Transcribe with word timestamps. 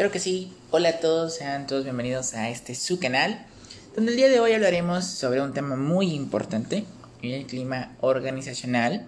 Claro 0.00 0.12
que 0.12 0.18
sí. 0.18 0.50
Hola 0.70 0.88
a 0.88 1.00
todos, 1.00 1.34
sean 1.34 1.66
todos 1.66 1.84
bienvenidos 1.84 2.32
a 2.32 2.48
este 2.48 2.74
su 2.74 2.98
canal, 2.98 3.44
donde 3.94 4.12
el 4.12 4.16
día 4.16 4.30
de 4.30 4.40
hoy 4.40 4.54
hablaremos 4.54 5.04
sobre 5.04 5.42
un 5.42 5.52
tema 5.52 5.76
muy 5.76 6.14
importante, 6.14 6.86
el 7.20 7.44
clima 7.44 7.94
organizacional. 8.00 9.04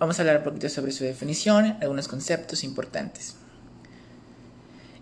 Vamos 0.00 0.18
a 0.18 0.22
hablar 0.22 0.38
un 0.38 0.42
poquito 0.42 0.68
sobre 0.68 0.90
su 0.90 1.04
definición, 1.04 1.76
algunos 1.80 2.08
conceptos 2.08 2.64
importantes. 2.64 3.36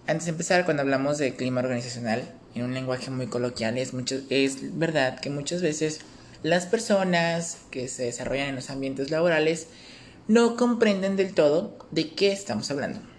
Antes 0.06 0.26
de 0.26 0.32
empezar, 0.32 0.66
cuando 0.66 0.82
hablamos 0.82 1.16
de 1.16 1.36
clima 1.36 1.62
organizacional, 1.62 2.30
en 2.54 2.64
un 2.64 2.74
lenguaje 2.74 3.10
muy 3.10 3.28
coloquial, 3.28 3.78
es, 3.78 3.92
verdad 4.78 5.20
que 5.20 5.30
muchas 5.30 5.62
veces 5.62 6.00
las 6.42 6.66
personas 6.66 7.60
que 7.70 7.88
se 7.88 8.02
desarrollan 8.02 8.48
en 8.48 8.56
los 8.56 8.68
ambientes 8.68 9.10
laborales 9.10 9.68
no 10.28 10.54
comprenden 10.54 11.16
del 11.16 11.32
todo 11.32 11.78
de 11.92 12.10
qué 12.10 12.30
estamos 12.30 12.70
hablando. 12.70 13.11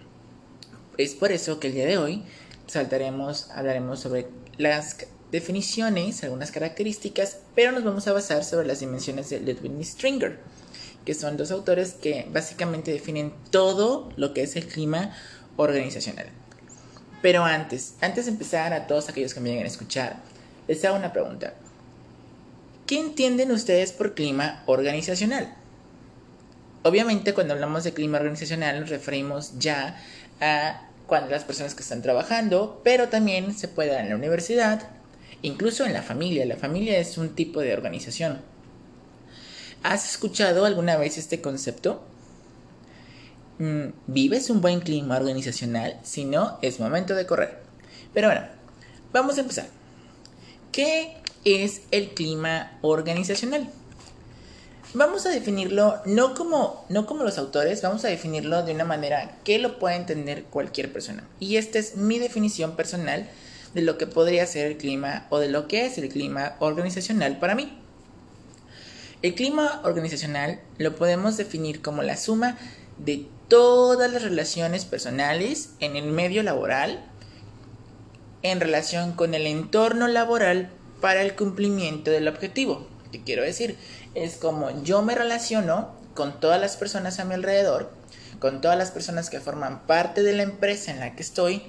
Es 0.96 1.14
por 1.14 1.32
eso 1.32 1.58
que 1.58 1.68
el 1.68 1.74
día 1.74 1.86
de 1.86 1.98
hoy 1.98 2.22
saltaremos, 2.66 3.50
hablaremos 3.50 4.00
sobre 4.00 4.28
las 4.58 4.98
definiciones, 5.32 6.22
algunas 6.22 6.52
características, 6.52 7.38
pero 7.56 7.72
nos 7.72 7.82
vamos 7.82 8.06
a 8.06 8.12
basar 8.12 8.44
sobre 8.44 8.68
las 8.68 8.78
dimensiones 8.78 9.28
de 9.28 9.40
Ludwig 9.40 9.84
Stringer, 9.84 10.38
que 11.04 11.14
son 11.14 11.36
dos 11.36 11.50
autores 11.50 11.94
que 11.94 12.28
básicamente 12.30 12.92
definen 12.92 13.34
todo 13.50 14.08
lo 14.16 14.32
que 14.32 14.42
es 14.42 14.54
el 14.54 14.66
clima 14.66 15.12
organizacional. 15.56 16.26
Pero 17.22 17.44
antes, 17.44 17.94
antes 18.00 18.26
de 18.26 18.32
empezar 18.32 18.72
a 18.72 18.86
todos 18.86 19.08
aquellos 19.08 19.34
que 19.34 19.40
me 19.40 19.48
lleguen 19.48 19.64
a 19.64 19.68
escuchar, 19.68 20.20
les 20.68 20.84
hago 20.84 20.96
una 20.96 21.12
pregunta. 21.12 21.54
¿Qué 22.86 23.00
entienden 23.00 23.50
ustedes 23.50 23.92
por 23.92 24.14
clima 24.14 24.62
organizacional? 24.66 25.56
Obviamente 26.84 27.32
cuando 27.32 27.54
hablamos 27.54 27.82
de 27.82 27.94
clima 27.94 28.18
organizacional 28.18 28.78
nos 28.78 28.90
referimos 28.90 29.58
ya 29.58 29.98
a 30.40 30.88
cuando 31.06 31.30
las 31.30 31.44
personas 31.44 31.74
que 31.74 31.82
están 31.82 32.02
trabajando, 32.02 32.80
pero 32.82 33.08
también 33.08 33.54
se 33.54 33.68
puede 33.68 33.90
dar 33.90 34.00
en 34.00 34.10
la 34.10 34.16
universidad, 34.16 34.88
incluso 35.42 35.84
en 35.84 35.92
la 35.92 36.02
familia. 36.02 36.46
La 36.46 36.56
familia 36.56 36.98
es 36.98 37.18
un 37.18 37.34
tipo 37.34 37.60
de 37.60 37.72
organización. 37.72 38.40
¿Has 39.82 40.08
escuchado 40.08 40.64
alguna 40.64 40.96
vez 40.96 41.18
este 41.18 41.40
concepto? 41.40 42.02
Mm, 43.58 43.88
¿Vives 44.06 44.48
un 44.50 44.60
buen 44.60 44.80
clima 44.80 45.16
organizacional? 45.16 46.00
Si 46.02 46.24
no, 46.24 46.58
es 46.62 46.80
momento 46.80 47.14
de 47.14 47.26
correr. 47.26 47.58
Pero 48.14 48.28
bueno, 48.28 48.46
vamos 49.12 49.36
a 49.36 49.42
empezar. 49.42 49.66
¿Qué 50.72 51.18
es 51.44 51.82
el 51.90 52.14
clima 52.14 52.78
organizacional? 52.80 53.68
Vamos 54.96 55.26
a 55.26 55.30
definirlo 55.30 56.00
no 56.04 56.34
como, 56.36 56.86
no 56.88 57.04
como 57.04 57.24
los 57.24 57.36
autores, 57.36 57.82
vamos 57.82 58.04
a 58.04 58.08
definirlo 58.08 58.62
de 58.62 58.72
una 58.72 58.84
manera 58.84 59.38
que 59.42 59.58
lo 59.58 59.80
pueda 59.80 59.96
entender 59.96 60.44
cualquier 60.44 60.92
persona. 60.92 61.26
Y 61.40 61.56
esta 61.56 61.80
es 61.80 61.96
mi 61.96 62.20
definición 62.20 62.76
personal 62.76 63.28
de 63.74 63.82
lo 63.82 63.98
que 63.98 64.06
podría 64.06 64.46
ser 64.46 64.66
el 64.68 64.76
clima 64.76 65.26
o 65.30 65.40
de 65.40 65.48
lo 65.48 65.66
que 65.66 65.84
es 65.84 65.98
el 65.98 66.08
clima 66.10 66.54
organizacional 66.60 67.40
para 67.40 67.56
mí. 67.56 67.76
El 69.22 69.34
clima 69.34 69.80
organizacional 69.82 70.60
lo 70.78 70.94
podemos 70.94 71.36
definir 71.36 71.82
como 71.82 72.04
la 72.04 72.16
suma 72.16 72.56
de 72.98 73.26
todas 73.48 74.12
las 74.12 74.22
relaciones 74.22 74.84
personales 74.84 75.70
en 75.80 75.96
el 75.96 76.04
medio 76.04 76.44
laboral 76.44 77.04
en 78.42 78.60
relación 78.60 79.10
con 79.10 79.34
el 79.34 79.48
entorno 79.48 80.06
laboral 80.06 80.70
para 81.00 81.22
el 81.22 81.34
cumplimiento 81.34 82.12
del 82.12 82.28
objetivo. 82.28 82.93
¿Qué 83.14 83.22
quiero 83.22 83.44
decir? 83.44 83.76
es 84.16 84.38
como 84.38 84.82
yo 84.82 85.02
me 85.02 85.14
relaciono 85.14 85.92
con 86.14 86.40
todas 86.40 86.60
las 86.60 86.76
personas 86.76 87.20
a 87.20 87.24
mi 87.24 87.34
alrededor, 87.34 87.92
con 88.40 88.60
todas 88.60 88.76
las 88.76 88.90
personas 88.90 89.30
que 89.30 89.38
forman 89.38 89.86
parte 89.86 90.24
de 90.24 90.32
la 90.32 90.42
empresa 90.42 90.90
en 90.90 90.98
la 90.98 91.14
que 91.14 91.22
estoy, 91.22 91.62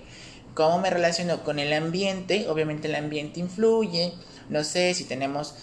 cómo 0.56 0.80
me 0.80 0.90
relaciono 0.90 1.44
con 1.44 1.60
el 1.60 1.72
ambiente, 1.72 2.48
obviamente 2.50 2.88
el 2.88 2.96
ambiente 2.96 3.40
influye, 3.40 4.14
no 4.50 4.64
sé 4.64 4.96
si 4.96 5.04
tenemos 5.04 5.54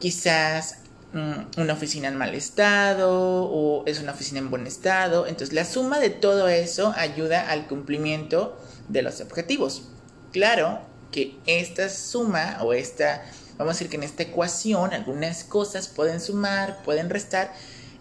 quizás 0.00 0.80
mm, 1.14 1.62
una 1.62 1.72
oficina 1.72 2.08
en 2.08 2.16
mal 2.18 2.34
estado 2.34 3.10
o 3.10 3.86
es 3.86 4.00
una 4.00 4.12
oficina 4.12 4.40
en 4.40 4.50
buen 4.50 4.66
estado, 4.66 5.26
entonces 5.26 5.54
la 5.54 5.64
suma 5.64 5.98
de 5.98 6.10
todo 6.10 6.48
eso 6.48 6.92
ayuda 6.94 7.50
al 7.50 7.68
cumplimiento 7.68 8.54
de 8.90 9.00
los 9.00 9.22
objetivos. 9.22 9.84
Claro 10.30 10.80
que 11.10 11.38
esta 11.46 11.88
suma 11.88 12.58
o 12.60 12.74
esta 12.74 13.24
Vamos 13.58 13.72
a 13.72 13.74
decir 13.74 13.88
que 13.88 13.96
en 13.96 14.02
esta 14.02 14.22
ecuación 14.22 14.92
algunas 14.92 15.44
cosas 15.44 15.88
pueden 15.88 16.20
sumar, 16.20 16.82
pueden 16.84 17.10
restar 17.10 17.54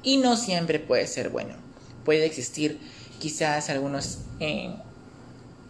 y 0.04 0.18
no 0.18 0.38
siempre 0.38 0.80
puede 0.80 1.08
ser 1.08 1.30
bueno. 1.30 1.56
Puede 2.04 2.26
existir 2.26 2.80
quizás 3.20 3.70
algunos 3.70 4.20
eh, 4.40 4.76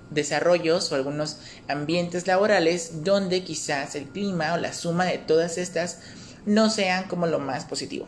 desarrollos 0.10 0.92
o 0.92 0.96
algunos 0.96 1.38
ambientes 1.68 2.28
laborales 2.28 3.04
donde 3.04 3.44
quizás 3.44 3.96
el 3.96 4.06
clima 4.06 4.54
o 4.54 4.58
la 4.58 4.74
suma 4.74 5.06
de 5.06 5.18
todas 5.20 5.58
estas 5.58 6.00
no 6.46 6.70
sean 6.70 7.08
como 7.08 7.28
lo 7.28 7.40
más 7.40 7.66
positivo. 7.66 8.08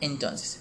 Entonces, 0.00 0.60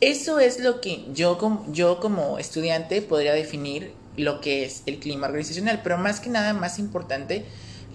eso 0.00 0.38
es 0.38 0.60
lo 0.60 0.80
que 0.80 1.06
yo, 1.12 1.64
yo 1.68 2.00
como 2.00 2.38
estudiante 2.38 3.00
podría 3.02 3.32
definir 3.32 3.94
lo 4.16 4.40
que 4.40 4.64
es 4.64 4.82
el 4.86 4.98
clima 4.98 5.26
organizacional, 5.26 5.80
pero 5.82 5.98
más 5.98 6.20
que 6.20 6.30
nada, 6.30 6.52
más 6.52 6.78
importante, 6.78 7.46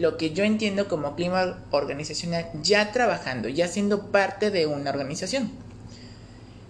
lo 0.01 0.17
que 0.17 0.31
yo 0.31 0.43
entiendo 0.43 0.87
como 0.87 1.15
clima 1.15 1.63
organizacional 1.69 2.49
ya 2.63 2.91
trabajando, 2.91 3.47
ya 3.47 3.67
siendo 3.67 4.07
parte 4.11 4.49
de 4.49 4.65
una 4.65 4.89
organización. 4.89 5.51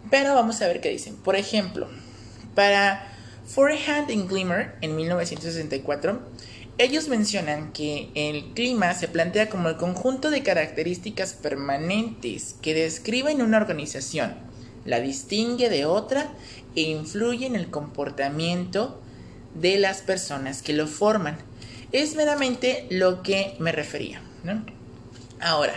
Pero 0.09 0.35
vamos 0.35 0.61
a 0.61 0.67
ver 0.67 0.81
qué 0.81 0.89
dicen. 0.89 1.15
Por 1.15 1.37
ejemplo, 1.37 1.87
para 2.55 3.07
Forehand 3.47 4.11
y 4.11 4.21
Glimmer 4.23 4.75
en 4.81 4.97
1964, 4.97 6.19
ellos 6.77 7.07
mencionan 7.07 7.71
que 7.71 8.09
el 8.15 8.53
clima 8.53 8.93
se 8.93 9.07
plantea 9.07 9.47
como 9.49 9.69
el 9.69 9.77
conjunto 9.77 10.29
de 10.29 10.43
características 10.43 11.33
permanentes 11.33 12.55
que 12.61 12.73
describen 12.73 13.41
una 13.41 13.57
organización, 13.57 14.35
la 14.83 14.99
distingue 14.99 15.69
de 15.69 15.85
otra 15.85 16.33
e 16.75 16.81
influye 16.81 17.45
en 17.45 17.55
el 17.55 17.69
comportamiento 17.69 18.99
de 19.53 19.77
las 19.77 20.01
personas 20.01 20.61
que 20.61 20.73
lo 20.73 20.87
forman 20.87 21.37
es 21.91 22.15
meramente 22.15 22.87
lo 22.89 23.21
que 23.21 23.55
me 23.59 23.71
refería. 23.71 24.21
Ahora, 25.39 25.73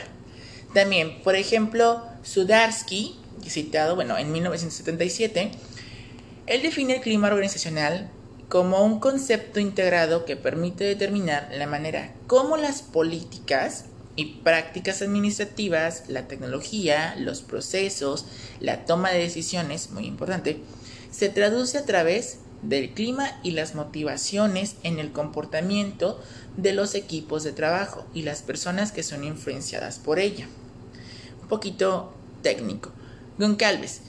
también, 0.72 1.22
por 1.22 1.36
ejemplo, 1.36 2.02
Sudarsky, 2.22 3.16
citado, 3.48 3.94
bueno, 3.94 4.16
en 4.18 4.32
1977, 4.32 5.50
él 6.46 6.62
define 6.62 6.96
el 6.96 7.00
clima 7.00 7.28
organizacional 7.28 8.10
como 8.48 8.84
un 8.84 9.00
concepto 9.00 9.60
integrado 9.60 10.24
que 10.24 10.36
permite 10.36 10.84
determinar 10.84 11.48
la 11.52 11.66
manera 11.66 12.12
como 12.26 12.56
las 12.56 12.82
políticas 12.82 13.86
y 14.16 14.36
prácticas 14.44 15.02
administrativas, 15.02 16.04
la 16.08 16.28
tecnología, 16.28 17.16
los 17.18 17.42
procesos, 17.42 18.26
la 18.60 18.84
toma 18.84 19.10
de 19.10 19.18
decisiones, 19.18 19.90
muy 19.90 20.06
importante, 20.06 20.60
se 21.10 21.28
traduce 21.28 21.78
a 21.78 21.84
través 21.84 22.38
del 22.68 22.94
clima 22.94 23.38
y 23.42 23.52
las 23.52 23.74
motivaciones 23.74 24.76
en 24.82 24.98
el 24.98 25.12
comportamiento 25.12 26.20
de 26.56 26.72
los 26.72 26.94
equipos 26.94 27.44
de 27.44 27.52
trabajo 27.52 28.06
y 28.14 28.22
las 28.22 28.42
personas 28.42 28.92
que 28.92 29.02
son 29.02 29.24
influenciadas 29.24 29.98
por 29.98 30.18
ella. 30.18 30.46
Un 31.42 31.48
poquito 31.48 32.12
técnico. 32.42 32.90
Goncalves 33.38 34.00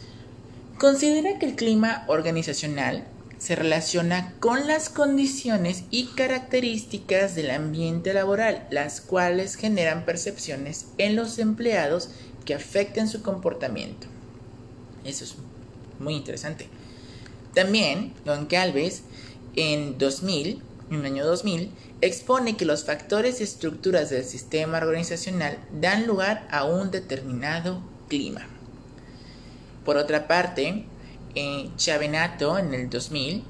considera 0.78 1.40
que 1.40 1.48
el 1.48 1.56
clima 1.56 2.06
organizacional 2.08 3.06
se 3.38 3.56
relaciona 3.56 4.34
con 4.40 4.68
las 4.68 4.90
condiciones 4.90 5.84
y 5.92 6.08
características 6.08 7.36
del 7.36 7.52
ambiente 7.52 8.14
laboral, 8.14 8.68
las 8.72 9.02
cuales 9.02 9.56
generan 9.56 10.06
percepciones 10.06 10.88
en 10.98 11.16
los 11.16 11.38
empleados 11.38 12.10
que 12.46 12.56
afecten 12.56 13.08
su 13.08 13.22
comportamiento. 13.22 14.08
Eso 15.04 15.26
es 15.26 15.36
muy 16.00 16.16
interesante. 16.16 16.70
También, 17.56 18.14
Goncalves, 18.26 19.04
en 19.56 19.98
2000, 19.98 20.62
en 20.92 21.00
el 21.00 21.06
año 21.06 21.26
2000, 21.26 21.72
expone 22.02 22.58
que 22.58 22.66
los 22.66 22.84
factores 22.84 23.40
y 23.40 23.46
estructuras 23.46 24.10
del 24.10 24.26
sistema 24.26 24.78
organizacional 24.78 25.58
dan 25.72 26.06
lugar 26.06 26.46
a 26.52 26.66
un 26.66 26.92
determinado 26.92 27.82
clima. 28.10 28.46
Por 29.86 29.96
otra 29.96 30.28
parte, 30.28 30.84
eh, 31.34 31.70
Chavenato, 31.78 32.60
en 32.60 32.74
el 32.74 32.90
2000, 32.90 33.44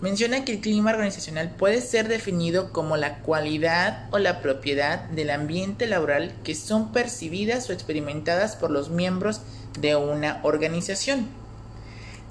menciona 0.00 0.44
que 0.46 0.52
el 0.52 0.60
clima 0.60 0.92
organizacional 0.92 1.50
puede 1.50 1.82
ser 1.82 2.08
definido 2.08 2.72
como 2.72 2.96
la 2.96 3.18
cualidad 3.18 4.08
o 4.10 4.18
la 4.18 4.40
propiedad 4.40 5.00
del 5.10 5.28
ambiente 5.28 5.86
laboral 5.86 6.34
que 6.44 6.54
son 6.54 6.92
percibidas 6.92 7.68
o 7.68 7.74
experimentadas 7.74 8.56
por 8.56 8.70
los 8.70 8.88
miembros 8.88 9.42
de 9.78 9.96
una 9.96 10.40
organización. 10.44 11.43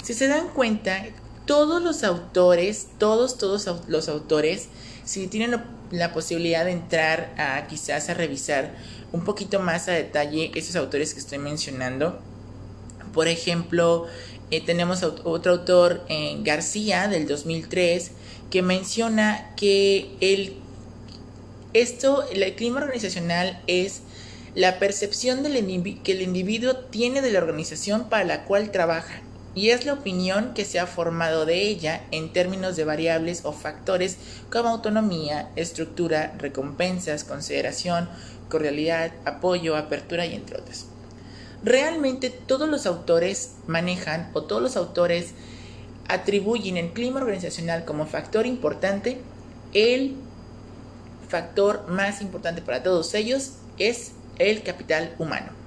Si 0.04 0.14
se 0.14 0.28
dan 0.28 0.50
cuenta, 0.50 1.06
todos 1.46 1.82
los 1.82 2.04
autores, 2.04 2.88
todos, 2.98 3.38
todos 3.38 3.70
los 3.88 4.10
autores, 4.10 4.68
si 5.06 5.28
tienen 5.28 5.64
la 5.92 6.12
posibilidad 6.12 6.66
de 6.66 6.72
entrar 6.72 7.34
a 7.38 7.68
quizás 7.68 8.10
a 8.10 8.14
revisar 8.14 8.76
un 9.14 9.24
poquito 9.24 9.62
más 9.62 9.88
a 9.88 9.94
detalle 9.94 10.52
esos 10.56 10.76
autores 10.76 11.14
que 11.14 11.22
estoy 11.22 11.38
mencionando, 11.38 12.20
por 13.14 13.30
ejemplo, 13.30 14.06
eh, 14.52 14.60
tenemos 14.60 15.04
otro 15.04 15.54
autor, 15.54 16.04
eh, 16.10 16.38
García, 16.42 17.08
del 17.08 17.26
2003, 17.26 18.12
que 18.52 18.62
menciona 18.62 19.54
que 19.56 20.18
el, 20.20 20.58
esto, 21.72 22.28
el 22.30 22.54
clima 22.56 22.82
organizacional 22.82 23.62
es 23.68 24.02
la 24.54 24.80
percepción 24.80 25.44
del 25.44 25.54
que 26.04 26.12
el 26.12 26.22
individuo 26.22 26.76
tiene 26.76 27.22
de 27.22 27.32
la 27.32 27.40
organización 27.40 28.10
para 28.10 28.26
la 28.26 28.44
cual 28.44 28.70
trabaja 28.70 29.22
y 29.56 29.70
es 29.70 29.86
la 29.86 29.94
opinión 29.94 30.54
que 30.54 30.66
se 30.66 30.80
ha 30.80 30.88
formado 30.88 31.46
de 31.46 31.62
ella 31.62 32.04
en 32.12 32.34
términos 32.34 32.76
de 32.76 32.86
variables 32.86 33.42
o 33.46 33.54
factores 33.54 34.18
como 34.52 34.70
autonomía, 34.70 35.50
estructura, 35.56 36.34
recompensas, 36.40 37.24
consideración, 37.24 38.10
cordialidad, 38.50 39.12
apoyo, 39.26 39.76
apertura 39.78 40.26
y 40.26 40.34
entre 40.34 40.60
otras. 40.60 40.88
Realmente 41.64 42.30
todos 42.30 42.68
los 42.68 42.86
autores 42.86 43.54
manejan 43.68 44.30
o 44.34 44.44
todos 44.44 44.62
los 44.62 44.76
autores 44.76 45.34
atribuyen 46.08 46.78
el 46.78 46.92
clima 46.92 47.22
organizacional 47.22 47.86
como 47.86 48.06
factor 48.06 48.46
importante. 48.46 49.20
El 49.74 50.16
factor 51.30 51.88
más 51.88 52.22
importante 52.22 52.62
para 52.62 52.84
todos 52.84 53.14
ellos 53.14 53.54
es 53.78 54.12
el 54.40 54.64
capital 54.64 55.16
humano. 55.20 55.63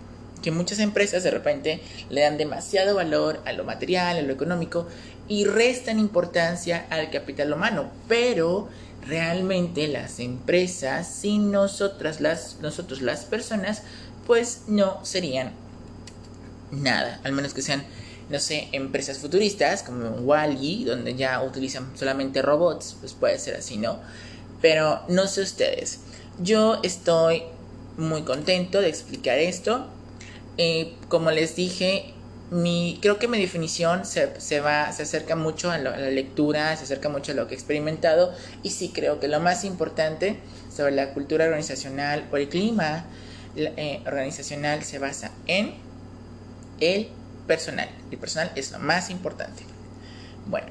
Que 0.46 0.52
muchas 0.52 0.78
empresas 0.78 1.24
de 1.24 1.32
repente 1.32 1.80
le 2.08 2.20
dan 2.20 2.38
demasiado 2.38 2.94
valor 2.94 3.40
a 3.46 3.52
lo 3.52 3.64
material, 3.64 4.16
a 4.16 4.22
lo 4.22 4.32
económico 4.32 4.86
y 5.26 5.44
restan 5.44 5.98
importancia 5.98 6.86
al 6.88 7.10
capital 7.10 7.52
humano. 7.52 7.90
Pero 8.06 8.68
realmente 9.08 9.88
las 9.88 10.20
empresas, 10.20 11.12
sin 11.12 11.50
nosotras 11.50 12.20
las, 12.20 12.58
nosotros 12.62 13.02
las 13.02 13.24
personas, 13.24 13.82
pues 14.24 14.62
no 14.68 15.04
serían 15.04 15.50
nada, 16.70 17.20
al 17.24 17.32
menos 17.32 17.52
que 17.52 17.62
sean, 17.62 17.82
no 18.30 18.38
sé, 18.38 18.68
empresas 18.70 19.18
futuristas 19.18 19.82
como 19.82 20.10
Wally, 20.10 20.84
donde 20.84 21.16
ya 21.16 21.42
utilizan 21.42 21.90
solamente 21.98 22.40
robots, 22.40 22.98
pues 23.00 23.14
puede 23.14 23.40
ser 23.40 23.56
así, 23.56 23.78
¿no? 23.78 23.98
Pero 24.62 25.02
no 25.08 25.26
sé 25.26 25.42
ustedes, 25.42 25.98
yo 26.38 26.78
estoy 26.84 27.42
muy 27.96 28.22
contento 28.22 28.80
de 28.80 28.88
explicar 28.88 29.38
esto. 29.38 29.88
Eh, 30.58 30.94
como 31.08 31.30
les 31.30 31.56
dije, 31.56 32.14
mi, 32.50 32.98
creo 33.02 33.18
que 33.18 33.28
mi 33.28 33.38
definición 33.38 34.06
se, 34.06 34.40
se, 34.40 34.60
va, 34.60 34.92
se 34.92 35.02
acerca 35.02 35.36
mucho 35.36 35.70
a, 35.70 35.78
la 35.78 36.10
lectura, 36.10 36.76
se 36.76 36.84
acerca 36.84 37.08
mucho 37.08 37.32
a 37.32 37.34
lo 37.34 37.48
que 37.48 37.54
he 37.54 37.56
experimentado 37.56 38.32
y 38.62 38.70
sí 38.70 38.90
creo 38.94 39.20
que 39.20 39.28
lo 39.28 39.40
más 39.40 39.64
importante 39.64 40.38
sobre 40.74 40.92
la 40.92 41.12
cultura 41.12 41.46
organizacional 41.46 42.28
o 42.32 42.36
el 42.36 42.48
clima 42.48 43.04
eh, 43.56 44.02
organizacional 44.06 44.82
se 44.84 44.98
basa 44.98 45.30
en 45.46 45.74
el 46.80 47.08
personal. 47.46 47.88
El 48.10 48.18
personal 48.18 48.52
es 48.54 48.70
lo 48.72 48.78
más 48.78 49.10
importante. 49.10 49.64
Bueno, 50.46 50.68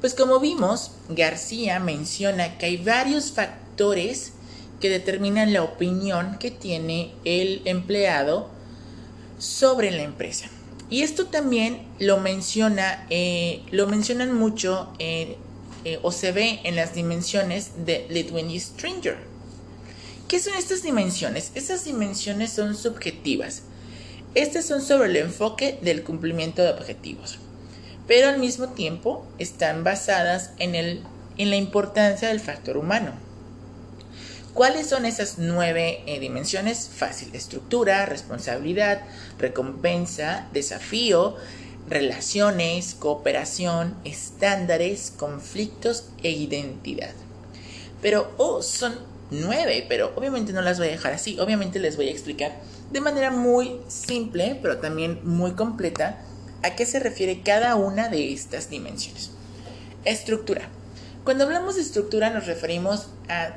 pues 0.00 0.14
como 0.14 0.38
vimos, 0.38 0.92
García 1.08 1.80
menciona 1.80 2.58
que 2.58 2.66
hay 2.66 2.76
varios 2.76 3.32
factores 3.32 4.32
que 4.80 4.90
determinan 4.90 5.52
la 5.52 5.62
opinión 5.64 6.38
que 6.38 6.52
tiene 6.52 7.12
el 7.24 7.62
empleado 7.64 8.50
sobre 9.38 9.90
la 9.90 10.02
empresa. 10.02 10.48
Y 10.90 11.02
esto 11.02 11.26
también 11.26 11.82
lo 11.98 12.18
menciona, 12.18 13.06
eh, 13.10 13.62
lo 13.70 13.86
mencionan 13.86 14.34
mucho 14.34 14.92
eh, 14.98 15.36
eh, 15.84 15.98
o 16.02 16.12
se 16.12 16.32
ve 16.32 16.60
en 16.64 16.76
las 16.76 16.94
dimensiones 16.94 17.84
de 17.84 18.06
Litwin 18.08 18.58
Stringer. 18.58 19.16
¿Qué 20.28 20.40
son 20.40 20.54
estas 20.54 20.82
dimensiones? 20.82 21.52
Estas 21.54 21.84
dimensiones 21.84 22.52
son 22.52 22.74
subjetivas. 22.76 23.62
Estas 24.34 24.66
son 24.66 24.82
sobre 24.82 25.08
el 25.08 25.16
enfoque 25.16 25.78
del 25.82 26.02
cumplimiento 26.04 26.62
de 26.62 26.70
objetivos, 26.70 27.38
pero 28.06 28.28
al 28.28 28.38
mismo 28.38 28.68
tiempo 28.68 29.26
están 29.38 29.84
basadas 29.84 30.50
en, 30.58 30.74
el, 30.74 31.02
en 31.38 31.50
la 31.50 31.56
importancia 31.56 32.28
del 32.28 32.40
factor 32.40 32.76
humano. 32.76 33.12
¿Cuáles 34.58 34.88
son 34.88 35.06
esas 35.06 35.38
nueve 35.38 36.02
eh, 36.06 36.18
dimensiones? 36.18 36.90
Fácil, 36.92 37.32
estructura, 37.32 38.04
responsabilidad, 38.06 39.02
recompensa, 39.38 40.48
desafío, 40.52 41.36
relaciones, 41.88 42.96
cooperación, 42.96 43.94
estándares, 44.04 45.12
conflictos 45.16 46.08
e 46.24 46.32
identidad. 46.32 47.12
Pero, 48.02 48.34
oh, 48.36 48.60
son 48.60 48.96
nueve, 49.30 49.86
pero 49.88 50.12
obviamente 50.16 50.52
no 50.52 50.60
las 50.60 50.78
voy 50.78 50.88
a 50.88 50.90
dejar 50.90 51.12
así, 51.12 51.38
obviamente 51.38 51.78
les 51.78 51.96
voy 51.96 52.08
a 52.08 52.10
explicar 52.10 52.56
de 52.90 53.00
manera 53.00 53.30
muy 53.30 53.78
simple, 53.86 54.58
pero 54.60 54.78
también 54.78 55.20
muy 55.22 55.52
completa, 55.52 56.18
a 56.64 56.74
qué 56.74 56.84
se 56.84 56.98
refiere 56.98 57.42
cada 57.42 57.76
una 57.76 58.08
de 58.08 58.32
estas 58.32 58.70
dimensiones. 58.70 59.30
Estructura. 60.04 60.68
Cuando 61.22 61.44
hablamos 61.44 61.76
de 61.76 61.82
estructura 61.82 62.30
nos 62.30 62.46
referimos 62.46 63.10
a 63.28 63.54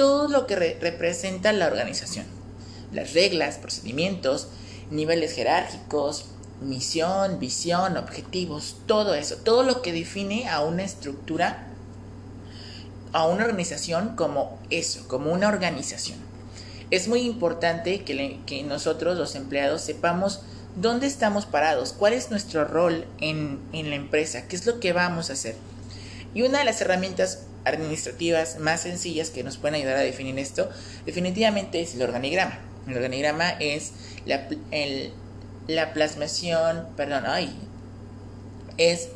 todo 0.00 0.28
lo 0.28 0.46
que 0.46 0.56
representa 0.56 1.52
la 1.52 1.66
organización. 1.66 2.24
Las 2.90 3.12
reglas, 3.12 3.58
procedimientos, 3.58 4.48
niveles 4.90 5.34
jerárquicos, 5.34 6.24
misión, 6.62 7.38
visión, 7.38 7.98
objetivos, 7.98 8.76
todo 8.86 9.12
eso, 9.12 9.36
todo 9.36 9.62
lo 9.62 9.82
que 9.82 9.92
define 9.92 10.48
a 10.48 10.62
una 10.62 10.84
estructura, 10.84 11.66
a 13.12 13.26
una 13.26 13.44
organización 13.44 14.16
como 14.16 14.58
eso, 14.70 15.06
como 15.06 15.32
una 15.32 15.48
organización. 15.48 16.18
Es 16.90 17.06
muy 17.06 17.20
importante 17.20 18.02
que, 18.02 18.40
que 18.46 18.62
nosotros 18.62 19.18
los 19.18 19.34
empleados 19.34 19.82
sepamos 19.82 20.40
dónde 20.76 21.08
estamos 21.08 21.44
parados, 21.44 21.92
cuál 21.92 22.14
es 22.14 22.30
nuestro 22.30 22.64
rol 22.64 23.04
en, 23.20 23.60
en 23.74 23.90
la 23.90 23.96
empresa, 23.96 24.48
qué 24.48 24.56
es 24.56 24.64
lo 24.64 24.80
que 24.80 24.94
vamos 24.94 25.28
a 25.28 25.34
hacer. 25.34 25.56
Y 26.32 26.40
una 26.40 26.60
de 26.60 26.64
las 26.64 26.80
herramientas 26.80 27.40
administrativas 27.64 28.58
más 28.58 28.82
sencillas 28.82 29.30
que 29.30 29.44
nos 29.44 29.58
pueden 29.58 29.76
ayudar 29.76 29.96
a 29.96 30.00
definir 30.00 30.38
esto, 30.38 30.68
definitivamente 31.06 31.80
es 31.80 31.94
el 31.94 32.02
organigrama. 32.02 32.58
El 32.86 32.94
organigrama 32.94 33.50
es 33.50 33.92
la, 34.26 34.48
la 35.68 35.92
plasmación, 35.92 36.88
perdón, 36.96 37.24
ay, 37.26 37.54
es 38.78 39.08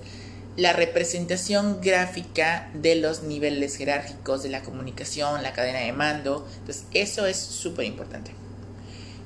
la 0.57 0.73
representación 0.73 1.81
gráfica 1.81 2.71
de 2.75 2.95
los 2.97 3.23
niveles 3.23 3.77
jerárquicos 3.77 4.43
de 4.43 4.51
la 4.51 4.63
comunicación, 4.63 5.43
la 5.43 5.53
cadena 5.53 5.81
de 5.81 5.93
mando. 5.93 6.47
Entonces, 6.61 6.85
eso 6.93 7.27
es 7.27 7.37
súper 7.37 7.87
importante. 7.87 8.33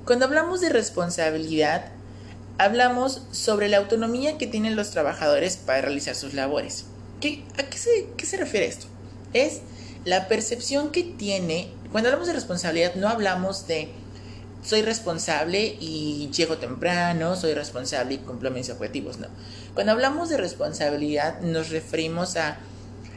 Cuando 0.06 0.24
hablamos 0.24 0.62
de 0.62 0.70
responsabilidad, 0.70 1.90
hablamos 2.56 3.22
sobre 3.30 3.68
la 3.68 3.76
autonomía 3.76 4.38
que 4.38 4.46
tienen 4.46 4.74
los 4.74 4.90
trabajadores 4.90 5.58
para 5.58 5.82
realizar 5.82 6.14
sus 6.14 6.32
labores. 6.32 6.86
¿Qué, 7.20 7.44
¿A 7.58 7.64
qué 7.64 7.76
se, 7.76 8.06
qué 8.16 8.24
se 8.24 8.38
refiere 8.38 8.66
esto? 8.66 8.86
Es 9.32 9.60
la 10.04 10.28
percepción 10.28 10.90
que 10.90 11.02
tiene, 11.02 11.70
cuando 11.92 12.08
hablamos 12.08 12.28
de 12.28 12.34
responsabilidad 12.34 12.94
no 12.94 13.08
hablamos 13.08 13.66
de 13.66 13.88
soy 14.62 14.82
responsable 14.82 15.76
y 15.80 16.30
llego 16.34 16.58
temprano, 16.58 17.36
soy 17.36 17.54
responsable 17.54 18.14
y 18.14 18.18
cumplo 18.18 18.50
mis 18.50 18.70
objetivos, 18.70 19.18
no. 19.18 19.28
Cuando 19.74 19.92
hablamos 19.92 20.28
de 20.28 20.36
responsabilidad 20.36 21.40
nos 21.40 21.70
referimos 21.70 22.36
a 22.36 22.58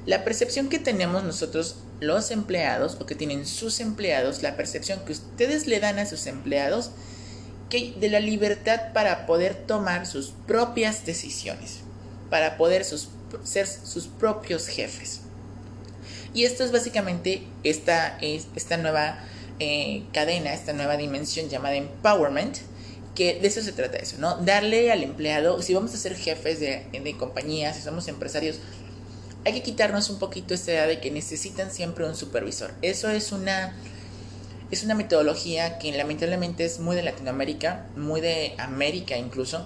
la 0.05 0.23
percepción 0.23 0.69
que 0.69 0.79
tenemos 0.79 1.23
nosotros 1.23 1.77
los 1.99 2.31
empleados 2.31 2.97
o 2.99 3.05
que 3.05 3.15
tienen 3.15 3.45
sus 3.45 3.79
empleados, 3.79 4.41
la 4.41 4.55
percepción 4.55 4.99
que 5.05 5.11
ustedes 5.11 5.67
le 5.67 5.79
dan 5.79 5.99
a 5.99 6.05
sus 6.05 6.25
empleados 6.27 6.91
que 7.69 7.93
de 7.99 8.09
la 8.09 8.19
libertad 8.19 8.93
para 8.93 9.25
poder 9.25 9.55
tomar 9.55 10.05
sus 10.05 10.33
propias 10.47 11.05
decisiones, 11.05 11.79
para 12.29 12.57
poder 12.57 12.83
ser 12.83 13.67
sus 13.67 14.07
propios 14.07 14.67
jefes. 14.67 15.21
Y 16.33 16.45
esto 16.45 16.63
es 16.63 16.71
básicamente 16.71 17.43
esta, 17.63 18.17
esta 18.21 18.77
nueva 18.77 19.19
eh, 19.59 20.03
cadena, 20.13 20.53
esta 20.53 20.73
nueva 20.73 20.97
dimensión 20.97 21.49
llamada 21.49 21.75
empowerment, 21.75 22.57
que 23.15 23.39
de 23.39 23.47
eso 23.47 23.61
se 23.61 23.73
trata 23.73 23.97
eso, 23.97 24.15
¿no? 24.19 24.37
Darle 24.37 24.91
al 24.91 25.03
empleado, 25.03 25.61
si 25.61 25.73
vamos 25.73 25.93
a 25.93 25.97
ser 25.97 26.15
jefes 26.15 26.59
de, 26.59 26.85
de 26.91 27.17
compañías, 27.17 27.75
si 27.75 27.81
somos 27.81 28.07
empresarios, 28.07 28.59
hay 29.43 29.53
que 29.53 29.61
quitarnos 29.61 30.09
un 30.09 30.19
poquito 30.19 30.53
esta 30.53 30.71
idea 30.71 30.87
de 30.87 30.99
que 31.01 31.11
necesitan 31.11 31.71
siempre 31.71 32.05
un 32.05 32.15
supervisor. 32.15 32.71
Eso 32.81 33.09
es 33.09 33.31
una, 33.31 33.75
es 34.69 34.83
una 34.83 34.95
metodología 34.95 35.79
que 35.79 35.91
lamentablemente 35.91 36.63
es 36.63 36.79
muy 36.79 36.95
de 36.95 37.03
Latinoamérica, 37.03 37.87
muy 37.97 38.21
de 38.21 38.53
América 38.57 39.17
incluso. 39.17 39.65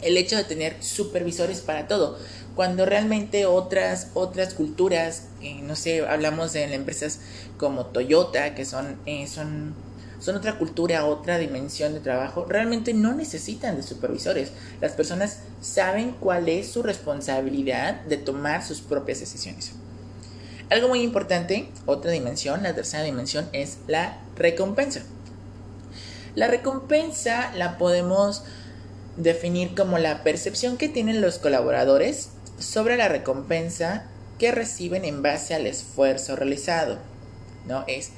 El 0.00 0.16
hecho 0.16 0.36
de 0.36 0.44
tener 0.44 0.82
supervisores 0.82 1.60
para 1.60 1.88
todo 1.88 2.18
cuando 2.54 2.86
realmente 2.86 3.46
otras, 3.46 4.08
otras 4.14 4.54
culturas, 4.54 5.24
eh, 5.42 5.60
no 5.62 5.76
sé, 5.76 6.06
hablamos 6.06 6.52
de 6.52 6.72
empresas 6.72 7.20
como 7.58 7.86
Toyota, 7.86 8.54
que 8.54 8.62
eh, 8.62 8.66
son, 9.26 9.74
son 10.20 10.36
otra 10.36 10.56
cultura, 10.58 11.04
otra 11.04 11.38
dimensión 11.38 11.94
de 11.94 12.00
trabajo, 12.00 12.46
realmente 12.48 12.94
no 12.94 13.12
necesitan 13.12 13.76
de 13.76 13.82
supervisores. 13.82 14.52
Las 14.80 14.92
personas 14.92 15.40
saben 15.60 16.14
cuál 16.20 16.48
es 16.48 16.70
su 16.70 16.82
responsabilidad 16.82 18.02
de 18.02 18.18
tomar 18.18 18.64
sus 18.64 18.80
propias 18.80 19.20
decisiones. 19.20 19.72
Algo 20.70 20.88
muy 20.88 21.02
importante, 21.02 21.68
otra 21.86 22.10
dimensión, 22.10 22.62
la 22.62 22.74
tercera 22.74 23.02
dimensión, 23.02 23.48
es 23.52 23.78
la 23.86 24.18
recompensa. 24.36 25.02
La 26.34 26.48
recompensa 26.48 27.52
la 27.54 27.78
podemos 27.78 28.42
definir 29.16 29.74
como 29.74 29.98
la 29.98 30.22
percepción 30.22 30.76
que 30.76 30.88
tienen 30.88 31.20
los 31.20 31.38
colaboradores 31.38 32.30
sobre 32.58 32.96
la 32.96 33.08
recompensa 33.08 34.06
que 34.38 34.52
reciben 34.52 35.04
en 35.04 35.22
base 35.22 35.54
al 35.54 35.66
esfuerzo 35.66 36.36
realizado. 36.36 36.98
¿No? 37.66 37.84
Es 37.86 38.10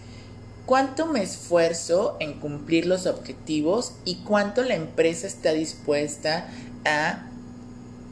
cuánto 0.67 1.07
me 1.07 1.23
esfuerzo 1.23 2.17
en 2.19 2.41
cumplir 2.41 2.87
los 2.87 3.07
objetivos 3.07 3.93
y 4.05 4.17
cuánto 4.25 4.63
la 4.63 4.75
empresa 4.75 5.27
está 5.27 5.53
dispuesta 5.53 6.49
a 6.85 7.27